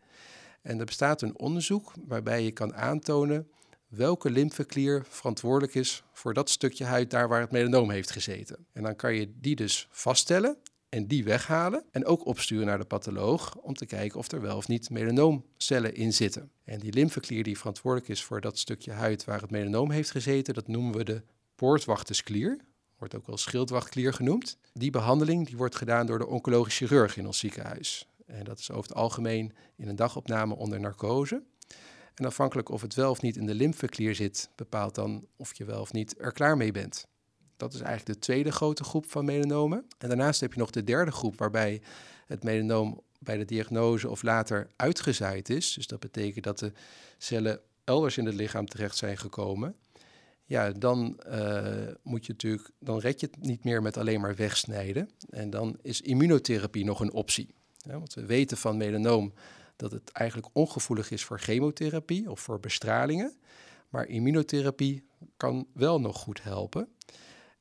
En 0.63 0.79
er 0.79 0.85
bestaat 0.85 1.23
een 1.23 1.39
onderzoek 1.39 1.93
waarbij 2.07 2.45
je 2.45 2.53
kan 2.53 2.75
aantonen 2.75 3.51
welke 3.89 4.31
lymfeklier 4.31 5.05
verantwoordelijk 5.09 5.75
is 5.75 6.03
voor 6.13 6.35
dat 6.35 6.51
stukje 6.51 6.85
huid 6.85 7.11
daar 7.11 7.29
waar 7.29 7.41
het 7.41 7.51
melanoom 7.51 7.91
heeft 7.91 8.11
gezeten. 8.11 8.67
En 8.73 8.83
dan 8.83 8.97
kan 8.97 9.15
je 9.15 9.33
die 9.41 9.57
dus 9.57 9.89
vaststellen 9.91 10.59
en 10.97 11.07
die 11.07 11.25
weghalen 11.25 11.85
en 11.91 12.05
ook 12.05 12.27
opsturen 12.27 12.67
naar 12.67 12.79
de 12.79 12.85
patholoog 12.85 13.57
om 13.57 13.75
te 13.75 13.87
kijken 13.87 14.19
of 14.19 14.33
er 14.33 14.41
wel 14.41 14.57
of 14.57 14.69
niet 14.69 14.91
melanoomcellen 14.91 15.95
in 15.95 16.13
zitten. 16.13 16.51
En 16.65 16.79
die 16.79 16.93
lymfeklier 16.93 17.43
die 17.43 17.59
verantwoordelijk 17.59 18.11
is 18.11 18.23
voor 18.25 18.41
dat 18.41 18.59
stukje 18.59 18.93
huid 18.93 19.25
waar 19.25 19.41
het 19.41 19.51
melanoom 19.51 19.91
heeft 19.91 20.11
gezeten, 20.11 20.55
dat 20.55 20.69
noemen 20.69 20.97
we 20.97 21.05
de 21.05 21.23
poortwachtersklier. 21.55 22.61
Wordt 22.99 23.15
ook 23.15 23.27
wel 23.27 23.37
schildwachtklier 23.37 24.13
genoemd. 24.13 24.59
Die 24.73 24.91
behandeling 24.91 25.47
die 25.47 25.57
wordt 25.57 25.77
gedaan 25.77 26.07
door 26.07 26.19
de 26.19 26.27
oncologisch 26.27 26.77
chirurg 26.77 27.17
in 27.17 27.27
ons 27.27 27.39
ziekenhuis. 27.39 28.09
En 28.27 28.45
dat 28.45 28.59
is 28.59 28.71
over 28.71 28.89
het 28.89 28.99
algemeen 28.99 29.53
in 29.77 29.89
een 29.89 29.97
dagopname 29.97 30.57
onder 30.57 30.81
narcose. 30.81 31.43
En 32.15 32.25
afhankelijk 32.25 32.69
of 32.69 32.83
het 32.83 32.95
wel 32.95 33.11
of 33.11 33.23
niet 33.23 33.37
in 33.37 33.47
de 33.47 33.55
lymfeklier 33.55 34.15
zit, 34.15 34.51
bepaalt 34.55 34.95
dan 34.95 35.27
of 35.37 35.55
je 35.55 35.65
wel 35.65 35.81
of 35.81 35.93
niet 35.93 36.15
er 36.19 36.33
klaar 36.33 36.57
mee 36.57 36.73
bent. 36.73 37.07
Dat 37.57 37.75
is 37.75 37.81
eigenlijk 37.81 38.19
de 38.19 38.27
tweede 38.27 38.53
grote 38.53 38.85
groep 38.85 39.11
van 39.11 39.25
melanomen. 39.25 39.87
En 39.99 40.09
daarnaast 40.09 40.41
heb 40.41 40.53
je 40.53 40.59
nog 40.59 40.71
de 40.71 40.85
derde 40.85 41.11
groep 41.11 41.39
waarbij 41.39 41.83
het 42.27 42.45
melanoom 42.45 43.01
bij 43.19 43.37
de 43.37 43.45
diagnose 43.45 44.09
of 44.09 44.23
later 44.23 44.71
uitgezaaid 44.77 45.49
is. 45.49 45.73
Dus 45.73 45.87
dat 45.87 46.01
betekent 46.01 46.45
dat 46.45 46.59
de 46.59 46.73
cellen 47.19 47.61
elders 47.85 48.19
in 48.19 48.27
het 48.27 48.35
lichaam 48.35 48.67
terecht 48.67 48.97
zijn 48.97 49.19
gekomen. 49.19 49.77
Ja, 50.45 50.71
dan 50.71 51.21
uh, 51.29 51.67
moet 52.03 52.27
je 52.27 52.33
natuurlijk, 52.33 52.71
dan 52.79 52.99
red 52.99 53.21
je 53.21 53.27
het 53.27 53.47
niet 53.47 53.65
meer 53.65 53.83
met 53.83 53.97
alleen 53.97 54.21
maar 54.21 54.35
wegsnijden. 54.35 55.11
En 55.31 55.51
dan 55.51 55.79
is 55.83 56.01
immunotherapie 56.01 56.85
nog 56.85 57.01
een 57.01 57.13
optie. 57.13 57.55
Want 57.85 58.15
we 58.15 58.27
weten 58.27 58.57
van 58.57 58.77
melanoom 58.77 59.33
dat 59.77 59.93
het 59.93 60.11
eigenlijk 60.13 60.49
ongevoelig 60.53 61.11
is 61.11 61.25
voor 61.25 61.39
chemotherapie 61.39 62.31
of 62.31 62.41
voor 62.41 62.61
bestralingen. 62.61 63.37
Maar 63.89 64.07
immunotherapie 64.07 65.05
kan 65.37 65.67
wel 65.73 66.01
nog 66.01 66.17
goed 66.17 66.43
helpen. 66.43 66.89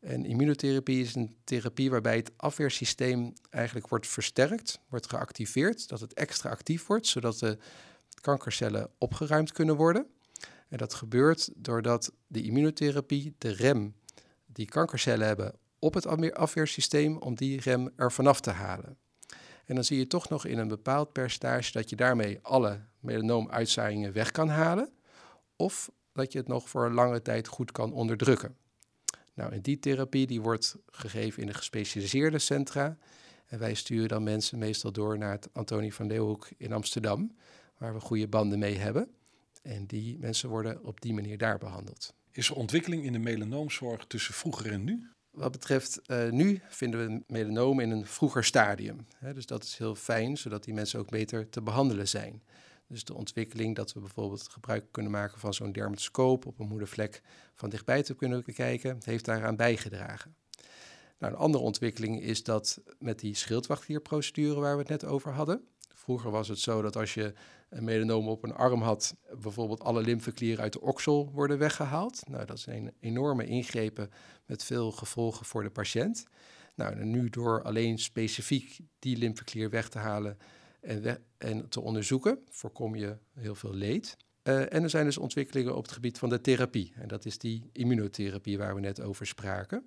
En 0.05 0.25
immunotherapie 0.25 1.01
is 1.01 1.15
een 1.15 1.35
therapie 1.43 1.89
waarbij 1.89 2.15
het 2.15 2.31
afweersysteem 2.37 3.33
eigenlijk 3.49 3.87
wordt 3.87 4.07
versterkt, 4.07 4.79
wordt 4.89 5.09
geactiveerd, 5.09 5.87
dat 5.87 5.99
het 5.99 6.13
extra 6.13 6.49
actief 6.49 6.85
wordt, 6.87 7.07
zodat 7.07 7.39
de 7.39 7.57
kankercellen 8.21 8.89
opgeruimd 8.97 9.51
kunnen 9.51 9.75
worden. 9.75 10.07
En 10.69 10.77
dat 10.77 10.93
gebeurt 10.93 11.49
doordat 11.55 12.11
de 12.27 12.41
immunotherapie 12.41 13.35
de 13.37 13.49
rem 13.49 13.95
die 14.45 14.65
kankercellen 14.65 15.27
hebben 15.27 15.53
op 15.79 15.93
het 15.93 16.33
afweersysteem, 16.33 17.17
om 17.17 17.35
die 17.35 17.61
rem 17.61 17.89
er 17.95 18.11
vanaf 18.11 18.41
te 18.41 18.51
halen. 18.51 18.97
En 19.65 19.75
dan 19.75 19.83
zie 19.83 19.97
je 19.97 20.07
toch 20.07 20.29
nog 20.29 20.45
in 20.45 20.57
een 20.57 20.67
bepaald 20.67 21.11
percentage 21.11 21.71
dat 21.71 21.89
je 21.89 21.95
daarmee 21.95 22.39
alle 22.41 22.81
melanoomuitzaaiingen 22.99 24.13
weg 24.13 24.31
kan 24.31 24.49
halen, 24.49 24.89
of 25.55 25.91
dat 26.13 26.31
je 26.31 26.37
het 26.37 26.47
nog 26.47 26.69
voor 26.69 26.85
een 26.85 26.93
lange 26.93 27.21
tijd 27.21 27.47
goed 27.47 27.71
kan 27.71 27.93
onderdrukken. 27.93 28.57
Nou, 29.35 29.51
en 29.51 29.61
die 29.61 29.79
therapie 29.79 30.27
die 30.27 30.41
wordt 30.41 30.75
gegeven 30.91 31.41
in 31.41 31.47
de 31.47 31.53
gespecialiseerde 31.53 32.39
centra. 32.39 32.97
En 33.45 33.59
wij 33.59 33.73
sturen 33.73 34.07
dan 34.07 34.23
mensen 34.23 34.57
meestal 34.57 34.91
door 34.91 35.17
naar 35.17 35.31
het 35.31 35.49
Antonie 35.53 35.93
van 35.93 36.07
Leeuwenhoek 36.07 36.49
in 36.57 36.73
Amsterdam, 36.73 37.35
waar 37.77 37.93
we 37.93 37.99
goede 37.99 38.27
banden 38.27 38.59
mee 38.59 38.77
hebben. 38.77 39.09
En 39.61 39.85
die 39.85 40.17
mensen 40.19 40.49
worden 40.49 40.83
op 40.83 41.01
die 41.01 41.13
manier 41.13 41.37
daar 41.37 41.57
behandeld. 41.57 42.13
Is 42.31 42.49
er 42.49 42.55
ontwikkeling 42.55 43.03
in 43.03 43.11
de 43.11 43.19
melanoomzorg 43.19 44.05
tussen 44.05 44.33
vroeger 44.33 44.71
en 44.71 44.83
nu? 44.83 45.09
Wat 45.31 45.51
betreft 45.51 46.01
uh, 46.07 46.29
nu 46.29 46.61
vinden 46.67 47.07
we 47.07 47.23
melanoom 47.27 47.79
in 47.79 47.91
een 47.91 48.05
vroeger 48.05 48.43
stadium. 48.43 49.07
Dus 49.33 49.45
dat 49.45 49.63
is 49.63 49.77
heel 49.77 49.95
fijn, 49.95 50.37
zodat 50.37 50.63
die 50.63 50.73
mensen 50.73 50.99
ook 50.99 51.09
beter 51.09 51.49
te 51.49 51.61
behandelen 51.61 52.07
zijn. 52.07 52.43
Dus 52.87 53.03
de 53.03 53.13
ontwikkeling 53.13 53.75
dat 53.75 53.93
we 53.93 53.99
bijvoorbeeld 53.99 54.47
gebruik 54.47 54.85
kunnen 54.91 55.11
maken 55.11 55.39
van 55.39 55.53
zo'n 55.53 55.71
dermatoscoop 55.71 56.45
op 56.45 56.59
een 56.59 56.67
moedervlek 56.67 57.21
van 57.55 57.69
dichtbij 57.69 58.03
te 58.03 58.15
kunnen 58.15 58.43
bekijken, 58.45 58.97
heeft 59.03 59.25
daaraan 59.25 59.55
bijgedragen. 59.55 60.35
Nou, 61.19 61.33
een 61.33 61.39
andere 61.39 61.63
ontwikkeling 61.63 62.21
is 62.21 62.43
dat 62.43 62.81
met 62.99 63.19
die 63.19 63.35
schildwachtlierprocedure 63.35 64.59
waar 64.59 64.73
we 64.73 64.79
het 64.79 64.89
net 64.89 65.05
over 65.05 65.31
hadden. 65.31 65.67
Vroeger 65.93 66.31
was 66.31 66.47
het 66.47 66.59
zo 66.59 66.81
dat 66.81 66.95
als 66.95 67.13
je 67.13 67.33
een 67.69 67.83
melanoom 67.83 68.27
op 68.27 68.43
een 68.43 68.53
arm 68.53 68.81
had, 68.81 69.15
bijvoorbeeld 69.39 69.81
alle 69.81 70.01
lymfeklieren 70.01 70.63
uit 70.63 70.73
de 70.73 70.81
oksel 70.81 71.31
worden 71.31 71.57
weggehaald. 71.57 72.21
Nou, 72.27 72.45
dat 72.45 72.59
zijn 72.59 72.93
enorme 72.99 73.45
ingrepen 73.45 74.09
met 74.45 74.63
veel 74.63 74.91
gevolgen 74.91 75.45
voor 75.45 75.63
de 75.63 75.69
patiënt. 75.69 76.25
Nou, 76.75 76.95
en 76.95 77.11
nu 77.11 77.29
door 77.29 77.63
alleen 77.63 77.99
specifiek 77.99 78.79
die 78.99 79.17
lymfeklier 79.17 79.69
weg 79.69 79.89
te 79.89 79.97
halen, 79.97 80.37
en, 80.85 81.23
en 81.37 81.69
te 81.69 81.81
onderzoeken, 81.81 82.39
voorkom 82.49 82.95
je 82.95 83.17
heel 83.33 83.55
veel 83.55 83.73
leed. 83.73 84.17
Uh, 84.43 84.73
en 84.73 84.83
er 84.83 84.89
zijn 84.89 85.05
dus 85.05 85.17
ontwikkelingen 85.17 85.75
op 85.75 85.83
het 85.83 85.91
gebied 85.91 86.17
van 86.17 86.29
de 86.29 86.41
therapie. 86.41 86.93
En 86.95 87.07
dat 87.07 87.25
is 87.25 87.37
die 87.37 87.69
immunotherapie 87.71 88.57
waar 88.57 88.75
we 88.75 88.81
net 88.81 89.01
over 89.01 89.27
spraken. 89.27 89.85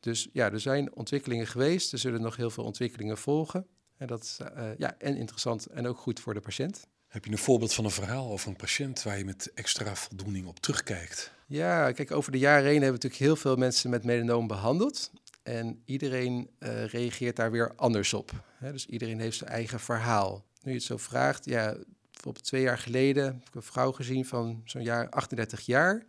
Dus 0.00 0.28
ja, 0.32 0.52
er 0.52 0.60
zijn 0.60 0.94
ontwikkelingen 0.94 1.46
geweest. 1.46 1.92
Er 1.92 1.98
zullen 1.98 2.20
nog 2.20 2.36
heel 2.36 2.50
veel 2.50 2.64
ontwikkelingen 2.64 3.18
volgen. 3.18 3.66
En 3.96 4.06
dat 4.06 4.22
is 4.22 4.38
uh, 4.56 4.70
ja, 4.78 4.94
en 4.98 5.16
interessant 5.16 5.66
en 5.66 5.86
ook 5.86 5.98
goed 5.98 6.20
voor 6.20 6.34
de 6.34 6.40
patiënt. 6.40 6.86
Heb 7.06 7.24
je 7.24 7.30
een 7.30 7.38
voorbeeld 7.38 7.74
van 7.74 7.84
een 7.84 7.90
verhaal 7.90 8.30
over 8.30 8.48
een 8.48 8.56
patiënt 8.56 9.02
waar 9.02 9.18
je 9.18 9.24
met 9.24 9.52
extra 9.54 9.94
voldoening 9.94 10.46
op 10.46 10.58
terugkijkt? 10.58 11.32
Ja, 11.46 11.92
kijk, 11.92 12.10
over 12.10 12.32
de 12.32 12.38
jaren 12.38 12.64
heen 12.64 12.82
hebben 12.82 13.00
we 13.00 13.06
natuurlijk 13.06 13.22
heel 13.22 13.36
veel 13.36 13.56
mensen 13.56 13.90
met 13.90 14.04
melanoom 14.04 14.46
behandeld. 14.46 15.10
En 15.46 15.82
iedereen 15.84 16.50
uh, 16.58 16.84
reageert 16.84 17.36
daar 17.36 17.50
weer 17.50 17.74
anders 17.76 18.14
op. 18.14 18.44
Hè? 18.58 18.72
Dus 18.72 18.86
iedereen 18.86 19.20
heeft 19.20 19.36
zijn 19.36 19.50
eigen 19.50 19.80
verhaal. 19.80 20.44
Nu 20.62 20.70
je 20.70 20.76
het 20.76 20.86
zo 20.86 20.96
vraagt, 20.96 21.44
ja, 21.44 21.76
bijvoorbeeld 22.12 22.44
twee 22.44 22.62
jaar 22.62 22.78
geleden 22.78 23.24
heb 23.24 23.48
ik 23.48 23.54
een 23.54 23.62
vrouw 23.62 23.92
gezien 23.92 24.26
van 24.26 24.62
zo'n 24.64 24.82
jaar 24.82 25.08
38 25.10 25.60
jaar. 25.60 26.04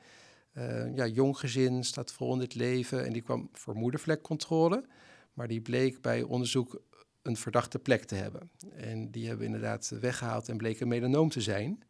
Uh, 0.53 0.95
ja, 0.95 1.05
jong 1.05 1.37
gezin, 1.37 1.83
staat 1.83 2.11
vol 2.11 2.33
in 2.33 2.39
het 2.39 2.55
leven 2.55 3.05
en 3.05 3.13
die 3.13 3.21
kwam 3.21 3.49
voor 3.53 3.75
moedervlekcontrole. 3.75 4.85
Maar 5.33 5.47
die 5.47 5.61
bleek 5.61 6.01
bij 6.01 6.21
onderzoek 6.21 6.81
een 7.21 7.37
verdachte 7.37 7.79
plek 7.79 8.03
te 8.03 8.15
hebben. 8.15 8.51
En 8.75 9.11
die 9.11 9.27
hebben 9.27 9.39
we 9.39 9.53
inderdaad 9.53 9.91
weggehaald 9.99 10.49
en 10.49 10.57
bleek 10.57 10.79
een 10.79 10.87
melanoom 10.87 11.29
te 11.29 11.41
zijn. 11.41 11.83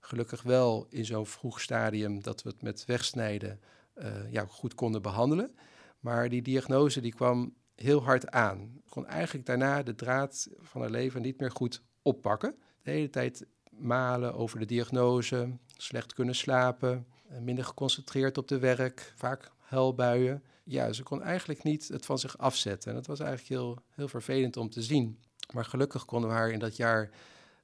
Gelukkig 0.00 0.42
wel 0.42 0.86
in 0.90 1.04
zo'n 1.04 1.26
vroeg 1.26 1.60
stadium 1.60 2.22
dat 2.22 2.42
we 2.42 2.48
het 2.48 2.62
met 2.62 2.84
wegsnijden 2.84 3.60
uh, 3.98 4.32
ja, 4.32 4.44
goed 4.48 4.74
konden 4.74 5.02
behandelen. 5.02 5.54
Maar 6.02 6.28
die 6.28 6.42
diagnose 6.42 7.00
die 7.00 7.14
kwam 7.14 7.54
heel 7.74 8.02
hard 8.02 8.30
aan. 8.30 8.80
Kon 8.88 9.06
eigenlijk 9.06 9.46
daarna 9.46 9.82
de 9.82 9.94
draad 9.94 10.48
van 10.60 10.80
haar 10.80 10.90
leven 10.90 11.22
niet 11.22 11.40
meer 11.40 11.50
goed 11.50 11.82
oppakken. 12.02 12.54
De 12.82 12.90
hele 12.90 13.10
tijd 13.10 13.46
malen 13.70 14.34
over 14.34 14.58
de 14.58 14.64
diagnose, 14.64 15.58
slecht 15.76 16.14
kunnen 16.14 16.34
slapen, 16.34 17.06
eh, 17.28 17.38
minder 17.38 17.64
geconcentreerd 17.64 18.38
op 18.38 18.48
de 18.48 18.58
werk, 18.58 19.12
vaak 19.16 19.50
huilbuien. 19.58 20.42
Ja, 20.64 20.92
ze 20.92 21.02
kon 21.02 21.22
eigenlijk 21.22 21.62
niet 21.62 21.88
het 21.88 22.06
van 22.06 22.18
zich 22.18 22.38
afzetten. 22.38 22.90
En 22.90 22.96
dat 22.96 23.06
was 23.06 23.20
eigenlijk 23.20 23.48
heel, 23.48 23.78
heel 23.94 24.08
vervelend 24.08 24.56
om 24.56 24.70
te 24.70 24.82
zien. 24.82 25.18
Maar 25.52 25.64
gelukkig 25.64 26.04
konden 26.04 26.30
we 26.30 26.36
haar 26.36 26.50
in 26.50 26.58
dat 26.58 26.76
jaar 26.76 27.10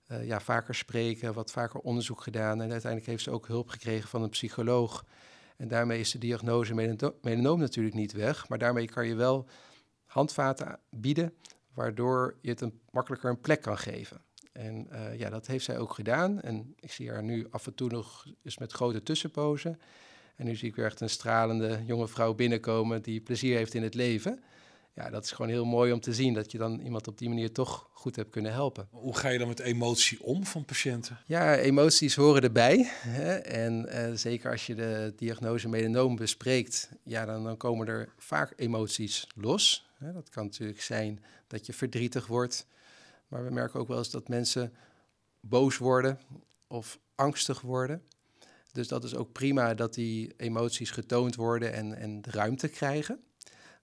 uh, 0.08 0.26
ja, 0.26 0.40
vaker 0.40 0.74
spreken, 0.74 1.34
wat 1.34 1.50
vaker 1.50 1.80
onderzoek 1.80 2.20
gedaan. 2.20 2.60
En 2.60 2.70
uiteindelijk 2.70 3.10
heeft 3.10 3.22
ze 3.22 3.30
ook 3.30 3.46
hulp 3.46 3.68
gekregen 3.68 4.08
van 4.08 4.22
een 4.22 4.28
psycholoog. 4.28 5.04
En 5.58 5.68
daarmee 5.68 6.00
is 6.00 6.10
de 6.10 6.18
diagnose 6.18 6.74
melanoom 7.22 7.58
natuurlijk 7.58 7.94
niet 7.94 8.12
weg. 8.12 8.48
Maar 8.48 8.58
daarmee 8.58 8.86
kan 8.86 9.06
je 9.06 9.14
wel 9.14 9.46
handvaten 10.04 10.78
bieden, 10.90 11.34
waardoor 11.74 12.36
je 12.40 12.50
het 12.50 12.60
een, 12.60 12.80
makkelijker 12.90 13.30
een 13.30 13.40
plek 13.40 13.62
kan 13.62 13.78
geven. 13.78 14.20
En 14.52 14.88
uh, 14.92 15.18
ja, 15.18 15.30
dat 15.30 15.46
heeft 15.46 15.64
zij 15.64 15.78
ook 15.78 15.94
gedaan. 15.94 16.40
En 16.40 16.74
ik 16.80 16.92
zie 16.92 17.10
haar 17.10 17.22
nu 17.22 17.46
af 17.50 17.66
en 17.66 17.74
toe 17.74 17.90
nog 17.90 18.26
eens 18.42 18.58
met 18.58 18.72
grote 18.72 19.02
tussenpozen. 19.02 19.80
En 20.36 20.44
nu 20.44 20.54
zie 20.54 20.68
ik 20.68 20.76
weer 20.76 20.84
echt 20.84 21.00
een 21.00 21.10
stralende 21.10 21.82
jonge 21.86 22.08
vrouw 22.08 22.34
binnenkomen 22.34 23.02
die 23.02 23.20
plezier 23.20 23.56
heeft 23.56 23.74
in 23.74 23.82
het 23.82 23.94
leven 23.94 24.42
ja, 24.98 25.10
dat 25.10 25.24
is 25.24 25.32
gewoon 25.32 25.50
heel 25.50 25.64
mooi 25.64 25.92
om 25.92 26.00
te 26.00 26.14
zien 26.14 26.34
dat 26.34 26.52
je 26.52 26.58
dan 26.58 26.80
iemand 26.80 27.08
op 27.08 27.18
die 27.18 27.28
manier 27.28 27.52
toch 27.52 27.88
goed 27.92 28.16
hebt 28.16 28.30
kunnen 28.30 28.52
helpen. 28.52 28.88
Hoe 28.90 29.16
ga 29.16 29.28
je 29.28 29.38
dan 29.38 29.48
met 29.48 29.60
emotie 29.60 30.22
om 30.22 30.46
van 30.46 30.64
patiënten? 30.64 31.18
Ja, 31.26 31.56
emoties 31.56 32.14
horen 32.14 32.42
erbij. 32.42 32.90
Hè? 32.90 33.34
En 33.34 33.86
uh, 33.88 34.10
zeker 34.14 34.50
als 34.50 34.66
je 34.66 34.74
de 34.74 35.12
diagnose 35.16 35.68
melanoom 35.68 36.16
bespreekt, 36.16 36.90
ja, 37.02 37.24
dan, 37.24 37.44
dan 37.44 37.56
komen 37.56 37.86
er 37.86 38.12
vaak 38.16 38.52
emoties 38.56 39.26
los. 39.34 39.90
Hè? 39.98 40.12
Dat 40.12 40.28
kan 40.28 40.44
natuurlijk 40.44 40.80
zijn 40.80 41.24
dat 41.46 41.66
je 41.66 41.72
verdrietig 41.72 42.26
wordt. 42.26 42.66
Maar 43.28 43.44
we 43.44 43.50
merken 43.50 43.80
ook 43.80 43.88
wel 43.88 43.98
eens 43.98 44.10
dat 44.10 44.28
mensen 44.28 44.72
boos 45.40 45.76
worden 45.76 46.20
of 46.66 46.98
angstig 47.14 47.60
worden. 47.60 48.02
Dus 48.72 48.88
dat 48.88 49.04
is 49.04 49.14
ook 49.14 49.32
prima 49.32 49.74
dat 49.74 49.94
die 49.94 50.32
emoties 50.36 50.90
getoond 50.90 51.34
worden 51.34 51.72
en, 51.72 51.94
en 51.94 52.22
ruimte 52.30 52.68
krijgen. 52.68 53.20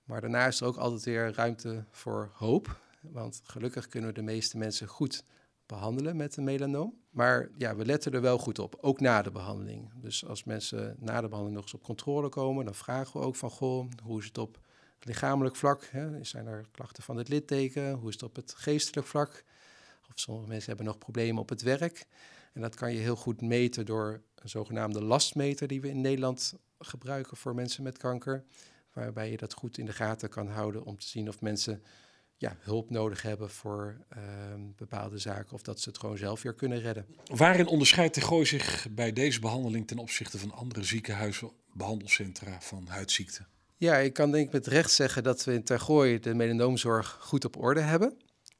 Maar 0.05 0.21
daarna 0.21 0.47
is 0.47 0.61
er 0.61 0.67
ook 0.67 0.77
altijd 0.77 1.03
weer 1.03 1.33
ruimte 1.33 1.85
voor 1.91 2.29
hoop. 2.33 2.79
Want 3.01 3.41
gelukkig 3.43 3.87
kunnen 3.87 4.09
we 4.09 4.15
de 4.15 4.21
meeste 4.21 4.57
mensen 4.57 4.87
goed 4.87 5.23
behandelen 5.65 6.15
met 6.15 6.37
een 6.37 6.43
melanoom. 6.43 6.97
Maar 7.09 7.49
ja, 7.57 7.75
we 7.75 7.85
letten 7.85 8.11
er 8.11 8.21
wel 8.21 8.37
goed 8.37 8.59
op, 8.59 8.77
ook 8.81 8.99
na 8.99 9.21
de 9.21 9.31
behandeling. 9.31 9.91
Dus 9.95 10.25
als 10.25 10.43
mensen 10.43 10.95
na 10.99 11.21
de 11.21 11.27
behandeling 11.27 11.55
nog 11.55 11.63
eens 11.63 11.73
op 11.73 11.83
controle 11.83 12.29
komen, 12.29 12.65
dan 12.65 12.75
vragen 12.75 13.19
we 13.19 13.25
ook 13.25 13.35
van, 13.35 13.49
goh, 13.49 13.89
hoe 14.03 14.19
is 14.19 14.25
het 14.25 14.37
op 14.37 14.59
lichamelijk 14.99 15.55
vlak? 15.55 15.87
Hè? 15.91 16.23
Zijn 16.23 16.47
er 16.47 16.65
klachten 16.71 17.03
van 17.03 17.17
het 17.17 17.27
litteken? 17.27 17.93
Hoe 17.93 18.07
is 18.07 18.13
het 18.13 18.23
op 18.23 18.35
het 18.35 18.53
geestelijk 18.57 19.07
vlak? 19.07 19.43
Of 20.09 20.11
sommige 20.15 20.47
mensen 20.47 20.67
hebben 20.67 20.85
nog 20.85 20.97
problemen 20.97 21.41
op 21.41 21.49
het 21.49 21.61
werk. 21.61 22.05
En 22.53 22.61
dat 22.61 22.75
kan 22.75 22.93
je 22.93 22.99
heel 22.99 23.15
goed 23.15 23.41
meten 23.41 23.85
door 23.85 24.21
een 24.35 24.49
zogenaamde 24.49 25.03
lastmeter 25.03 25.67
die 25.67 25.81
we 25.81 25.89
in 25.89 26.01
Nederland 26.01 26.53
gebruiken 26.79 27.37
voor 27.37 27.55
mensen 27.55 27.83
met 27.83 27.97
kanker 27.97 28.43
waarbij 28.95 29.31
je 29.31 29.37
dat 29.37 29.53
goed 29.53 29.77
in 29.77 29.85
de 29.85 29.93
gaten 29.93 30.29
kan 30.29 30.47
houden 30.47 30.85
om 30.85 30.97
te 30.97 31.07
zien 31.07 31.27
of 31.27 31.41
mensen 31.41 31.83
ja, 32.37 32.57
hulp 32.59 32.89
nodig 32.89 33.21
hebben 33.21 33.49
voor 33.49 33.97
ehm, 34.09 34.61
bepaalde 34.75 35.17
zaken 35.17 35.53
of 35.53 35.61
dat 35.61 35.79
ze 35.79 35.89
het 35.89 35.97
gewoon 35.97 36.17
zelf 36.17 36.41
weer 36.41 36.53
kunnen 36.53 36.79
redden. 36.79 37.05
Waarin 37.25 37.67
onderscheidt 37.67 38.15
de 38.15 38.21
Gooi 38.21 38.45
zich 38.45 38.87
bij 38.91 39.13
deze 39.13 39.39
behandeling 39.39 39.87
ten 39.87 39.97
opzichte 39.97 40.39
van 40.39 40.51
andere 40.51 40.83
ziekenhuizen, 40.83 41.51
behandelcentra 41.73 42.61
van 42.61 42.87
huidziekten? 42.87 43.47
Ja, 43.77 43.95
ik 43.97 44.13
kan 44.13 44.31
denk 44.31 44.47
ik 44.47 44.53
met 44.53 44.67
recht 44.67 44.91
zeggen 44.91 45.23
dat 45.23 45.43
we 45.43 45.53
in 45.53 45.63
Tergooi 45.63 46.19
de 46.19 46.33
melanoomzorg 46.33 47.17
goed 47.21 47.45
op 47.45 47.57
orde 47.57 47.81
hebben. 47.81 48.17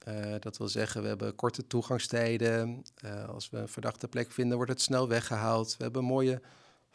Uh, 0.08 0.36
dat 0.40 0.58
wil 0.58 0.68
zeggen, 0.68 1.02
we 1.02 1.08
hebben 1.08 1.36
korte 1.36 1.68
toegangstijden. 1.68 2.84
Uh, 3.06 3.30
als 3.30 3.50
we 3.50 3.58
een 3.58 3.68
verdachte 3.68 4.08
plek 4.08 4.32
vinden, 4.32 4.58
wordt 4.58 4.72
het 4.72 4.82
snel 4.82 5.08
weggehaald. 5.08 5.78
We 5.78 5.84
hebben 5.84 6.04
mooie 6.04 6.42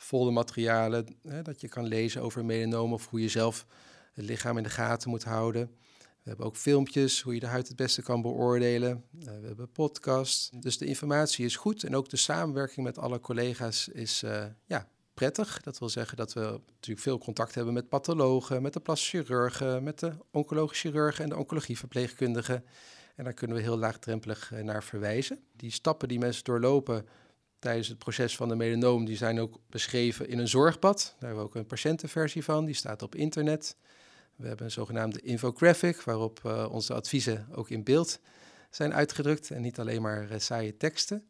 volle 0.03 0.31
materialen, 0.31 1.07
hè, 1.23 1.43
dat 1.43 1.61
je 1.61 1.69
kan 1.69 1.87
lezen 1.87 2.23
over 2.23 2.45
melanoom 2.45 2.93
of 2.93 3.09
hoe 3.09 3.21
je 3.21 3.29
zelf 3.29 3.67
het 4.13 4.25
lichaam 4.25 4.57
in 4.57 4.63
de 4.63 4.71
gaten 4.71 5.11
moet 5.11 5.25
houden. 5.25 5.71
We 5.99 6.29
hebben 6.29 6.47
ook 6.47 6.57
filmpjes 6.57 7.21
hoe 7.21 7.35
je 7.35 7.41
de 7.41 7.47
huid 7.47 7.69
het 7.69 7.77
beste 7.77 8.03
kan 8.03 8.23
beoordelen. 8.23 9.05
Uh, 9.19 9.25
we 9.25 9.47
hebben 9.47 9.73
podcasts. 9.73 10.51
Dus 10.55 10.79
de 10.79 10.87
informatie 10.87 11.45
is 11.45 11.57
goed 11.57 11.85
en 11.85 11.97
ook 11.97 12.09
de 12.09 12.17
samenwerking 12.17 12.87
met 12.87 12.99
alle 12.99 13.21
collega's 13.21 13.89
is 13.89 14.23
uh, 14.23 14.45
ja, 14.67 14.89
prettig. 15.15 15.61
Dat 15.61 15.79
wil 15.79 15.89
zeggen 15.89 16.17
dat 16.17 16.33
we 16.33 16.61
natuurlijk 16.67 17.01
veel 17.01 17.19
contact 17.19 17.55
hebben 17.55 17.75
met 17.75 17.89
pathologen, 17.89 18.63
met 18.63 18.73
de 18.73 18.81
plastische 18.81 19.17
chirurgen, 19.17 19.83
met 19.83 19.99
de 19.99 20.13
oncologische 20.31 20.89
chirurgen 20.89 21.25
en 21.25 21.31
de 21.31 21.37
oncologieverpleegkundigen. 21.37 22.65
En 23.17 23.25
daar 23.25 23.35
kunnen 23.35 23.57
we 23.57 23.63
heel 23.63 23.79
laagdrempelig 23.79 24.53
uh, 24.53 24.63
naar 24.63 24.85
verwijzen. 24.85 25.39
Die 25.57 25.71
stappen 25.71 26.09
die 26.09 26.19
mensen 26.19 26.45
doorlopen, 26.45 27.07
tijdens 27.61 27.89
het 27.89 27.99
proces 27.99 28.37
van 28.37 28.49
de 28.49 28.55
melanoom, 28.55 29.05
die 29.05 29.17
zijn 29.17 29.41
ook 29.41 29.59
beschreven 29.67 30.29
in 30.29 30.39
een 30.39 30.49
zorgpad. 30.49 31.15
Daar 31.19 31.29
hebben 31.29 31.39
we 31.39 31.45
ook 31.45 31.55
een 31.55 31.67
patiëntenversie 31.67 32.45
van, 32.45 32.65
die 32.65 32.75
staat 32.75 33.03
op 33.03 33.15
internet. 33.15 33.77
We 34.37 34.47
hebben 34.47 34.67
een 34.67 34.73
zogenaamde 34.73 35.21
infographic, 35.21 36.01
waarop 36.01 36.41
uh, 36.47 36.69
onze 36.71 36.95
adviezen 36.95 37.49
ook 37.53 37.71
in 37.71 37.85
beeld 37.85 38.21
zijn 38.71 38.95
uitgedrukt 38.95 39.51
en 39.51 39.63
niet 39.63 39.79
alleen 39.79 40.03
maar 40.03 40.31
uh, 40.31 40.39
saaie 40.39 40.77
teksten. 40.77 41.25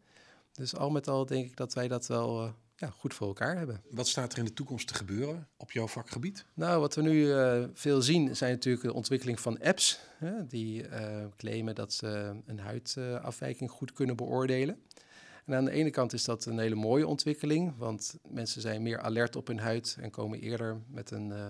Dus 0.53 0.77
al 0.77 0.91
met 0.91 1.09
al 1.09 1.27
denk 1.27 1.47
ik 1.47 1.57
dat 1.57 1.75
wij 1.75 1.89
dat 1.89 2.07
wel 2.07 2.45
uh, 2.45 2.51
ja, 2.77 2.91
goed 2.91 3.15
voor 3.15 3.27
elkaar 3.27 3.57
hebben. 3.57 3.83
Wat 3.91 4.09
staat 4.09 4.33
er 4.33 4.39
in 4.39 4.45
de 4.45 4.53
toekomst 4.53 4.89
te 4.89 4.95
gebeuren 4.95 5.49
op 5.57 5.73
jouw 5.73 5.87
vakgebied? 5.87 6.45
Nou, 6.55 6.81
wat 6.81 6.95
we 6.95 7.03
nu 7.03 7.35
veel 7.75 8.03
zien 8.03 8.37
zijn 8.37 8.53
natuurlijk 8.53 8.85
de 8.85 8.93
ontwikkeling 8.93 9.41
van 9.41 9.61
apps. 9.61 10.01
Hè, 10.19 10.47
die 10.47 10.85
claimen 11.37 11.75
dat 11.75 11.93
ze 11.93 12.41
een 12.47 12.59
huidafwijking 12.59 13.71
goed 13.71 13.93
kunnen 13.93 14.17
beoordelen. 14.17 14.83
En 15.51 15.57
aan 15.57 15.65
de 15.65 15.71
ene 15.71 15.91
kant 15.91 16.13
is 16.13 16.25
dat 16.25 16.45
een 16.45 16.59
hele 16.59 16.75
mooie 16.75 17.07
ontwikkeling, 17.07 17.77
want 17.77 18.19
mensen 18.29 18.61
zijn 18.61 18.83
meer 18.83 19.01
alert 19.01 19.37
op 19.37 19.47
hun 19.47 19.59
huid 19.59 19.97
en 20.01 20.11
komen 20.11 20.41
eerder 20.41 20.81
met 20.87 21.11
een, 21.11 21.31
uh, 21.31 21.47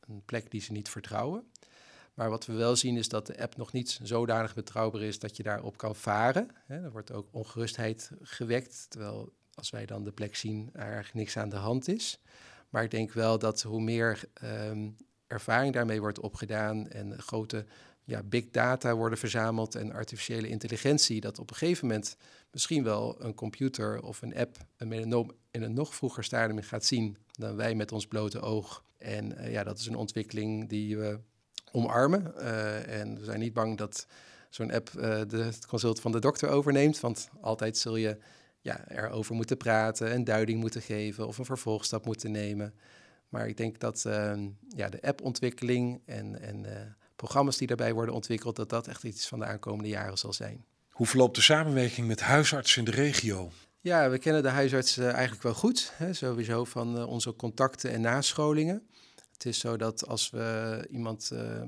een 0.00 0.22
plek 0.24 0.50
die 0.50 0.60
ze 0.60 0.72
niet 0.72 0.88
vertrouwen. 0.88 1.44
Maar 2.14 2.30
wat 2.30 2.46
we 2.46 2.52
wel 2.52 2.76
zien 2.76 2.96
is 2.96 3.08
dat 3.08 3.26
de 3.26 3.40
app 3.40 3.56
nog 3.56 3.72
niet 3.72 4.00
zodanig 4.02 4.54
betrouwbaar 4.54 5.02
is 5.02 5.18
dat 5.18 5.36
je 5.36 5.42
daarop 5.42 5.76
kan 5.76 5.96
varen. 5.96 6.48
er 6.66 6.90
wordt 6.92 7.12
ook 7.12 7.28
ongerustheid 7.30 8.10
gewekt, 8.22 8.86
terwijl 8.88 9.32
als 9.54 9.70
wij 9.70 9.86
dan 9.86 10.04
de 10.04 10.12
plek 10.12 10.36
zien, 10.36 10.70
er 10.72 10.80
eigenlijk 10.80 11.14
niks 11.14 11.36
aan 11.36 11.48
de 11.48 11.56
hand 11.56 11.88
is. 11.88 12.20
Maar 12.68 12.82
ik 12.82 12.90
denk 12.90 13.12
wel 13.12 13.38
dat 13.38 13.62
hoe 13.62 13.80
meer 13.80 14.24
um, 14.44 14.96
ervaring 15.26 15.74
daarmee 15.74 16.00
wordt 16.00 16.20
opgedaan 16.20 16.88
en 16.88 17.18
grote 17.18 17.66
ja, 18.04 18.22
big 18.22 18.50
data 18.50 18.94
worden 18.94 19.18
verzameld 19.18 19.74
en 19.74 19.92
artificiële 19.92 20.48
intelligentie, 20.48 21.20
dat 21.20 21.38
op 21.38 21.50
een 21.50 21.56
gegeven 21.56 21.86
moment 21.86 22.16
misschien 22.50 22.84
wel 22.84 23.24
een 23.24 23.34
computer 23.34 24.02
of 24.02 24.22
een 24.22 24.36
app 24.36 24.56
een 24.76 24.88
melanoom 24.88 25.32
in 25.50 25.62
een 25.62 25.74
nog 25.74 25.94
vroeger 25.94 26.24
stadium 26.24 26.62
gaat 26.62 26.84
zien 26.84 27.16
dan 27.32 27.56
wij 27.56 27.74
met 27.74 27.92
ons 27.92 28.06
blote 28.06 28.40
oog. 28.40 28.84
En 28.98 29.32
uh, 29.32 29.52
ja, 29.52 29.64
dat 29.64 29.78
is 29.78 29.86
een 29.86 29.94
ontwikkeling 29.94 30.68
die 30.68 30.98
we 30.98 31.18
omarmen. 31.72 32.32
Uh, 32.36 33.00
en 33.00 33.18
we 33.18 33.24
zijn 33.24 33.40
niet 33.40 33.52
bang 33.52 33.78
dat 33.78 34.06
zo'n 34.50 34.72
app 34.72 34.90
uh, 34.96 35.20
de, 35.28 35.42
het 35.42 35.66
consult 35.66 36.00
van 36.00 36.12
de 36.12 36.20
dokter 36.20 36.48
overneemt, 36.48 37.00
want 37.00 37.28
altijd 37.40 37.78
zul 37.78 37.96
je 37.96 38.18
ja, 38.60 38.88
erover 38.88 39.34
moeten 39.34 39.56
praten, 39.56 40.14
een 40.14 40.24
duiding 40.24 40.60
moeten 40.60 40.82
geven 40.82 41.26
of 41.26 41.38
een 41.38 41.44
vervolgstap 41.44 42.04
moeten 42.04 42.30
nemen. 42.30 42.74
Maar 43.28 43.48
ik 43.48 43.56
denk 43.56 43.78
dat 43.78 44.02
ja, 44.68 44.88
de 44.88 45.02
appontwikkeling 45.02 46.00
en, 46.04 46.40
en 46.40 46.66
programma's 47.22 47.56
die 47.56 47.66
daarbij 47.66 47.92
worden 47.92 48.14
ontwikkeld, 48.14 48.56
dat 48.56 48.68
dat 48.68 48.88
echt 48.88 49.02
iets 49.04 49.28
van 49.28 49.38
de 49.38 49.44
aankomende 49.44 49.88
jaren 49.88 50.18
zal 50.18 50.32
zijn. 50.32 50.64
Hoe 50.90 51.06
verloopt 51.06 51.34
de 51.34 51.42
samenwerking 51.42 52.06
met 52.06 52.20
huisartsen 52.20 52.78
in 52.78 52.90
de 52.90 52.96
regio? 52.96 53.50
Ja, 53.80 54.10
we 54.10 54.18
kennen 54.18 54.42
de 54.42 54.48
huisartsen 54.48 55.12
eigenlijk 55.12 55.42
wel 55.42 55.54
goed. 55.54 55.92
Hè, 55.94 56.12
sowieso 56.12 56.64
van 56.64 56.96
uh, 56.96 57.08
onze 57.08 57.36
contacten 57.36 57.90
en 57.90 58.00
nascholingen. 58.00 58.86
Het 59.32 59.46
is 59.46 59.58
zo 59.58 59.76
dat 59.76 60.06
als 60.06 60.30
we 60.30 60.86
iemand, 60.90 61.30
uh, 61.32 61.62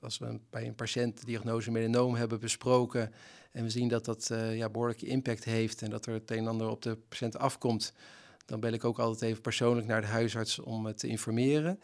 als 0.00 0.18
we 0.18 0.40
bij 0.50 0.66
een 0.66 0.74
patiënt 0.74 1.20
de 1.20 1.26
diagnose 1.26 1.70
melanoom 1.70 2.14
hebben 2.14 2.40
besproken 2.40 3.12
en 3.52 3.62
we 3.62 3.70
zien 3.70 3.88
dat 3.88 4.04
dat 4.04 4.30
ja, 4.52 4.68
behoorlijke 4.68 5.06
impact 5.06 5.44
heeft 5.44 5.82
en 5.82 5.90
dat 5.90 6.06
er 6.06 6.12
het 6.12 6.30
een 6.30 6.38
en 6.38 6.46
ander 6.46 6.68
op 6.68 6.82
de 6.82 6.96
patiënt 6.96 7.38
afkomt, 7.38 7.92
dan 8.46 8.60
bel 8.60 8.72
ik 8.72 8.84
ook 8.84 8.98
altijd 8.98 9.30
even 9.30 9.42
persoonlijk 9.42 9.86
naar 9.86 10.00
de 10.00 10.06
huisarts 10.06 10.58
om 10.58 10.94
te 10.94 11.06
informeren. 11.06 11.80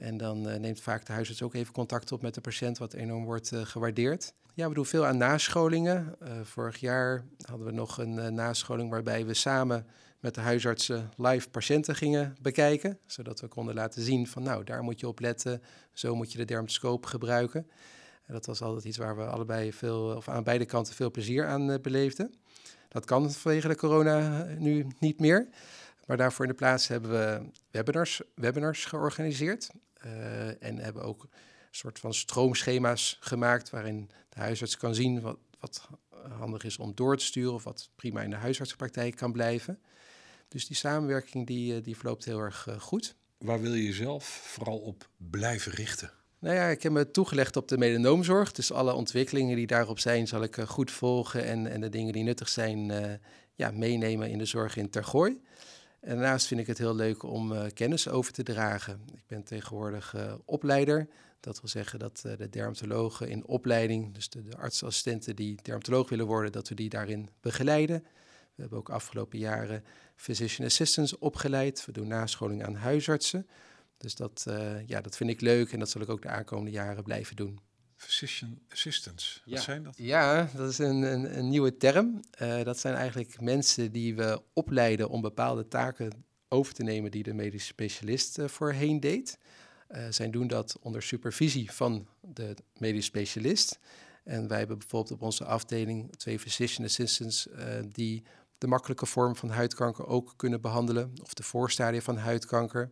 En 0.00 0.16
dan 0.16 0.48
uh, 0.48 0.54
neemt 0.54 0.80
vaak 0.80 1.06
de 1.06 1.12
huisarts 1.12 1.42
ook 1.42 1.54
even 1.54 1.72
contact 1.72 2.12
op 2.12 2.22
met 2.22 2.34
de 2.34 2.40
patiënt, 2.40 2.78
wat 2.78 2.92
enorm 2.92 3.24
wordt 3.24 3.52
uh, 3.52 3.60
gewaardeerd. 3.60 4.32
Ja, 4.54 4.68
we 4.68 4.74
doen 4.74 4.86
veel 4.86 5.06
aan 5.06 5.16
nascholingen. 5.16 6.16
Uh, 6.22 6.40
vorig 6.42 6.76
jaar 6.76 7.24
hadden 7.40 7.66
we 7.66 7.72
nog 7.72 7.98
een 7.98 8.34
nascholing 8.34 8.90
waarbij 8.90 9.26
we 9.26 9.34
samen 9.34 9.86
met 10.20 10.34
de 10.34 10.40
huisartsen 10.40 11.10
live 11.16 11.48
patiënten 11.48 11.94
gingen 11.94 12.36
bekijken. 12.42 12.98
Zodat 13.06 13.40
we 13.40 13.48
konden 13.48 13.74
laten 13.74 14.02
zien 14.02 14.26
van 14.26 14.42
nou, 14.42 14.64
daar 14.64 14.82
moet 14.82 15.00
je 15.00 15.08
op 15.08 15.20
letten. 15.20 15.62
Zo 15.92 16.14
moet 16.14 16.32
je 16.32 16.38
de 16.38 16.44
dermoscoop 16.44 17.06
gebruiken. 17.06 17.70
En 18.26 18.34
dat 18.34 18.46
was 18.46 18.62
altijd 18.62 18.84
iets 18.84 18.96
waar 18.96 19.16
we 19.16 19.24
allebei 19.26 19.72
veel, 19.72 20.16
of 20.16 20.28
aan 20.28 20.44
beide 20.44 20.66
kanten 20.66 20.94
veel 20.94 21.10
plezier 21.10 21.46
aan 21.46 21.78
beleefden. 21.82 22.34
Dat 22.88 23.04
kan 23.04 23.30
vanwege 23.30 23.68
de 23.68 23.76
corona 23.76 24.46
nu 24.58 24.86
niet 24.98 25.20
meer. 25.20 25.48
Maar 26.06 26.16
daarvoor 26.16 26.44
in 26.44 26.50
de 26.50 26.56
plaats 26.56 26.88
hebben 26.88 27.10
we 27.10 27.50
webinars, 27.70 28.20
webinars 28.34 28.84
georganiseerd. 28.84 29.70
Uh, 30.06 30.62
en 30.62 30.78
hebben 30.78 31.02
ook 31.02 31.22
een 31.22 31.28
soort 31.70 31.98
van 31.98 32.14
stroomschema's 32.14 33.16
gemaakt 33.20 33.70
waarin 33.70 34.10
de 34.28 34.40
huisarts 34.40 34.76
kan 34.76 34.94
zien 34.94 35.20
wat, 35.20 35.38
wat 35.58 35.88
handig 36.28 36.64
is 36.64 36.78
om 36.78 36.94
door 36.94 37.16
te 37.16 37.24
sturen 37.24 37.54
of 37.54 37.64
wat 37.64 37.90
prima 37.96 38.22
in 38.22 38.30
de 38.30 38.36
huisartsenpraktijk 38.36 39.16
kan 39.16 39.32
blijven. 39.32 39.78
Dus 40.48 40.66
die 40.66 40.76
samenwerking 40.76 41.46
die, 41.46 41.76
eh, 41.76 41.82
die 41.82 41.96
verloopt 41.96 42.24
heel 42.24 42.38
erg 42.38 42.66
uh, 42.68 42.80
goed. 42.80 43.14
Waar 43.38 43.60
wil 43.60 43.74
je 43.74 43.84
jezelf 43.84 44.24
vooral 44.24 44.78
op 44.78 45.08
blijven 45.16 45.72
richten? 45.72 46.12
Nou 46.38 46.54
ja, 46.54 46.66
ik 46.66 46.82
heb 46.82 46.92
me 46.92 47.10
toegelegd 47.10 47.56
op 47.56 47.68
de 47.68 47.78
melanoomzorg. 47.78 48.52
Dus 48.52 48.72
alle 48.72 48.92
ontwikkelingen 48.92 49.56
die 49.56 49.66
daarop 49.66 49.98
zijn, 49.98 50.28
zal 50.28 50.42
ik 50.42 50.56
goed 50.56 50.90
volgen. 50.90 51.44
En, 51.44 51.66
en 51.66 51.80
de 51.80 51.88
dingen 51.88 52.12
die 52.12 52.22
nuttig 52.22 52.48
zijn, 52.48 52.92
ja, 53.54 53.70
meenemen 53.70 54.30
in 54.30 54.38
de 54.38 54.44
zorg 54.44 54.76
in 54.76 54.90
Tergooi. 54.90 55.40
En 56.00 56.16
daarnaast 56.16 56.46
vind 56.46 56.60
ik 56.60 56.66
het 56.66 56.78
heel 56.78 56.94
leuk 56.94 57.22
om 57.22 57.52
uh, 57.52 57.64
kennis 57.74 58.08
over 58.08 58.32
te 58.32 58.42
dragen. 58.42 59.00
Ik 59.14 59.26
ben 59.26 59.44
tegenwoordig 59.44 60.14
uh, 60.14 60.34
opleider. 60.44 61.08
Dat 61.40 61.60
wil 61.60 61.70
zeggen 61.70 61.98
dat 61.98 62.22
uh, 62.26 62.36
de 62.36 62.48
dermatologen 62.48 63.28
in 63.28 63.46
opleiding, 63.46 64.14
dus 64.14 64.28
de, 64.28 64.42
de 64.42 64.56
artsassistenten 64.56 65.36
die 65.36 65.58
dermatoloog 65.62 66.08
willen 66.08 66.26
worden, 66.26 66.52
dat 66.52 66.68
we 66.68 66.74
die 66.74 66.88
daarin 66.88 67.28
begeleiden. 67.40 68.02
We 68.54 68.60
hebben 68.60 68.78
ook 68.78 68.90
afgelopen 68.90 69.38
jaren 69.38 69.84
physician 70.16 70.66
assistants 70.66 71.18
opgeleid. 71.18 71.84
We 71.86 71.92
doen 71.92 72.08
nascholing 72.08 72.64
aan 72.64 72.74
huisartsen. 72.74 73.46
Dus 73.96 74.14
dat, 74.14 74.46
ja, 74.86 75.00
dat 75.00 75.16
vind 75.16 75.30
ik 75.30 75.40
leuk 75.40 75.72
en 75.72 75.78
dat 75.78 75.90
zal 75.90 76.00
ik 76.00 76.08
ook 76.08 76.22
de 76.22 76.28
aankomende 76.28 76.70
jaren 76.70 77.02
blijven 77.02 77.36
doen. 77.36 77.60
Physician 78.00 78.58
assistants, 78.70 79.42
wat 79.44 79.54
ja. 79.54 79.60
zijn 79.60 79.82
dat? 79.82 79.94
Ja, 79.96 80.50
dat 80.54 80.70
is 80.70 80.78
een, 80.78 81.02
een, 81.02 81.38
een 81.38 81.48
nieuwe 81.48 81.76
term. 81.76 82.20
Uh, 82.42 82.62
dat 82.62 82.78
zijn 82.78 82.94
eigenlijk 82.94 83.40
mensen 83.40 83.92
die 83.92 84.14
we 84.14 84.42
opleiden 84.52 85.08
om 85.08 85.20
bepaalde 85.20 85.68
taken 85.68 86.24
over 86.48 86.74
te 86.74 86.82
nemen 86.82 87.10
die 87.10 87.22
de 87.22 87.34
medische 87.34 87.66
specialist 87.66 88.38
uh, 88.38 88.48
voorheen 88.48 89.00
deed. 89.00 89.38
Uh, 89.90 90.04
zij 90.10 90.30
doen 90.30 90.46
dat 90.46 90.78
onder 90.80 91.02
supervisie 91.02 91.72
van 91.72 92.06
de 92.20 92.54
medisch 92.78 93.04
specialist. 93.04 93.78
En 94.24 94.48
wij 94.48 94.58
hebben 94.58 94.78
bijvoorbeeld 94.78 95.12
op 95.12 95.22
onze 95.22 95.44
afdeling 95.44 96.16
twee 96.16 96.38
physician 96.38 96.86
assistants 96.86 97.48
die 97.88 98.22
de 98.58 98.66
makkelijke 98.66 99.06
vorm 99.06 99.36
van 99.36 99.50
huidkanker 99.50 100.06
ook 100.06 100.34
kunnen 100.36 100.60
behandelen, 100.60 101.12
of 101.22 101.34
de 101.34 101.42
voorstadia 101.42 102.00
van 102.00 102.16
huidkanker. 102.16 102.90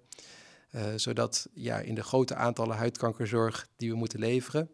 Uh, 0.74 0.83
zodat 0.96 1.48
ja, 1.54 1.78
in 1.78 1.94
de 1.94 2.02
grote 2.02 2.35
aantallen 2.35 2.76
huidkankerzorg 2.76 3.68
die 3.76 3.90
we 3.90 3.96
moeten 3.96 4.18
leveren, 4.18 4.70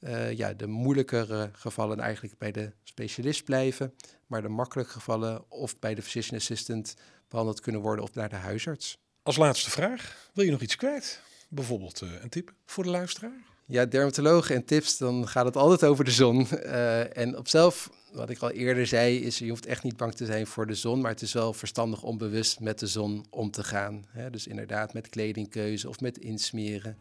uh, 0.00 0.32
ja, 0.32 0.52
de 0.52 0.66
moeilijkere 0.66 1.50
gevallen 1.52 2.00
eigenlijk 2.00 2.38
bij 2.38 2.52
de 2.52 2.72
specialist 2.82 3.44
blijven, 3.44 3.94
maar 4.26 4.42
de 4.42 4.48
makkelijke 4.48 4.92
gevallen 4.92 5.50
of 5.50 5.78
bij 5.78 5.94
de 5.94 6.02
physician 6.02 6.38
assistant 6.38 6.94
behandeld 7.28 7.60
kunnen 7.60 7.80
worden 7.80 8.04
of 8.04 8.14
naar 8.14 8.28
de 8.28 8.36
huisarts. 8.36 8.98
Als 9.22 9.36
laatste 9.36 9.70
vraag, 9.70 10.30
wil 10.34 10.44
je 10.44 10.50
nog 10.50 10.60
iets 10.60 10.76
kwijt? 10.76 11.22
Bijvoorbeeld 11.48 12.00
uh, 12.00 12.22
een 12.22 12.28
tip 12.28 12.52
voor 12.66 12.84
de 12.84 12.90
luisteraar? 12.90 13.51
Ja, 13.66 13.84
dermatologen 13.84 14.54
en 14.54 14.64
tips, 14.64 14.98
dan 14.98 15.28
gaat 15.28 15.44
het 15.44 15.56
altijd 15.56 15.84
over 15.84 16.04
de 16.04 16.10
zon. 16.10 16.46
Uh, 16.52 17.16
en 17.16 17.38
op 17.38 17.48
zelf, 17.48 17.90
wat 18.12 18.30
ik 18.30 18.38
al 18.38 18.50
eerder 18.50 18.86
zei, 18.86 19.16
is 19.16 19.38
je 19.38 19.48
hoeft 19.48 19.66
echt 19.66 19.82
niet 19.82 19.96
bang 19.96 20.14
te 20.14 20.26
zijn 20.26 20.46
voor 20.46 20.66
de 20.66 20.74
zon, 20.74 21.00
maar 21.00 21.10
het 21.10 21.22
is 21.22 21.32
wel 21.32 21.52
verstandig 21.52 22.02
om 22.02 22.18
bewust 22.18 22.60
met 22.60 22.78
de 22.78 22.86
zon 22.86 23.26
om 23.30 23.50
te 23.50 23.64
gaan. 23.64 24.04
Hè? 24.08 24.30
Dus 24.30 24.46
inderdaad 24.46 24.92
met 24.92 25.08
kledingkeuze 25.08 25.88
of 25.88 26.00
met 26.00 26.18
insmeren. 26.18 26.96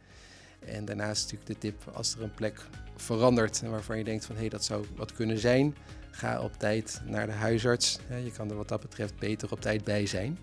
En 0.60 0.86
daarnaast 0.86 1.21
natuurlijk 1.24 1.50
de 1.50 1.58
tip, 1.58 1.95
als 1.95 2.15
er 2.15 2.21
een 2.21 2.34
plek 2.34 2.65
verandert 2.95 3.62
waarvan 3.62 3.97
je 3.97 4.04
denkt 4.04 4.26
van 4.26 4.36
hé, 4.36 4.41
hey, 4.41 4.50
dat 4.50 4.63
zou 4.63 4.86
wat 4.95 5.13
kunnen 5.13 5.38
zijn, 5.38 5.76
ga 6.12 6.41
op 6.41 6.54
tijd 6.58 7.02
naar 7.06 7.26
de 7.26 7.32
huisarts. 7.32 8.00
Je 8.24 8.32
kan 8.32 8.50
er 8.50 8.56
wat 8.56 8.67
dat 8.67 8.82
betreft 8.82 9.19
beter 9.19 9.52
op 9.52 9.62
tijd 9.62 9.84
bij 9.84 10.06
zijn. 10.06 10.39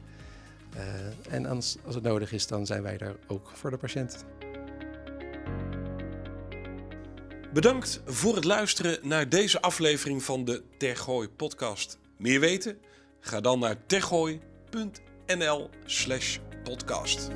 Uh, 0.77 1.35
en 1.35 1.47
als, 1.47 1.77
als 1.85 1.95
het 1.95 2.05
nodig 2.05 2.33
is, 2.33 2.47
dan 2.47 2.67
zijn 2.67 2.83
wij 2.83 2.99
daar 2.99 3.15
ook 3.27 3.51
voor 3.55 3.71
de 3.71 3.77
patiënt. 3.77 4.25
Bedankt 7.53 8.01
voor 8.07 8.35
het 8.35 8.45
luisteren 8.45 8.99
naar 9.03 9.29
deze 9.29 9.61
aflevering 9.61 10.23
van 10.23 10.45
de 10.45 10.63
Tergooi 10.79 11.29
podcast. 11.29 11.99
Meer 12.17 12.41
weten? 12.41 12.79
Ga 13.21 13.41
dan 13.41 13.59
naar 13.59 13.87
tergooi.nl 13.87 15.71
slash 15.85 16.39
podcast. 16.65 17.29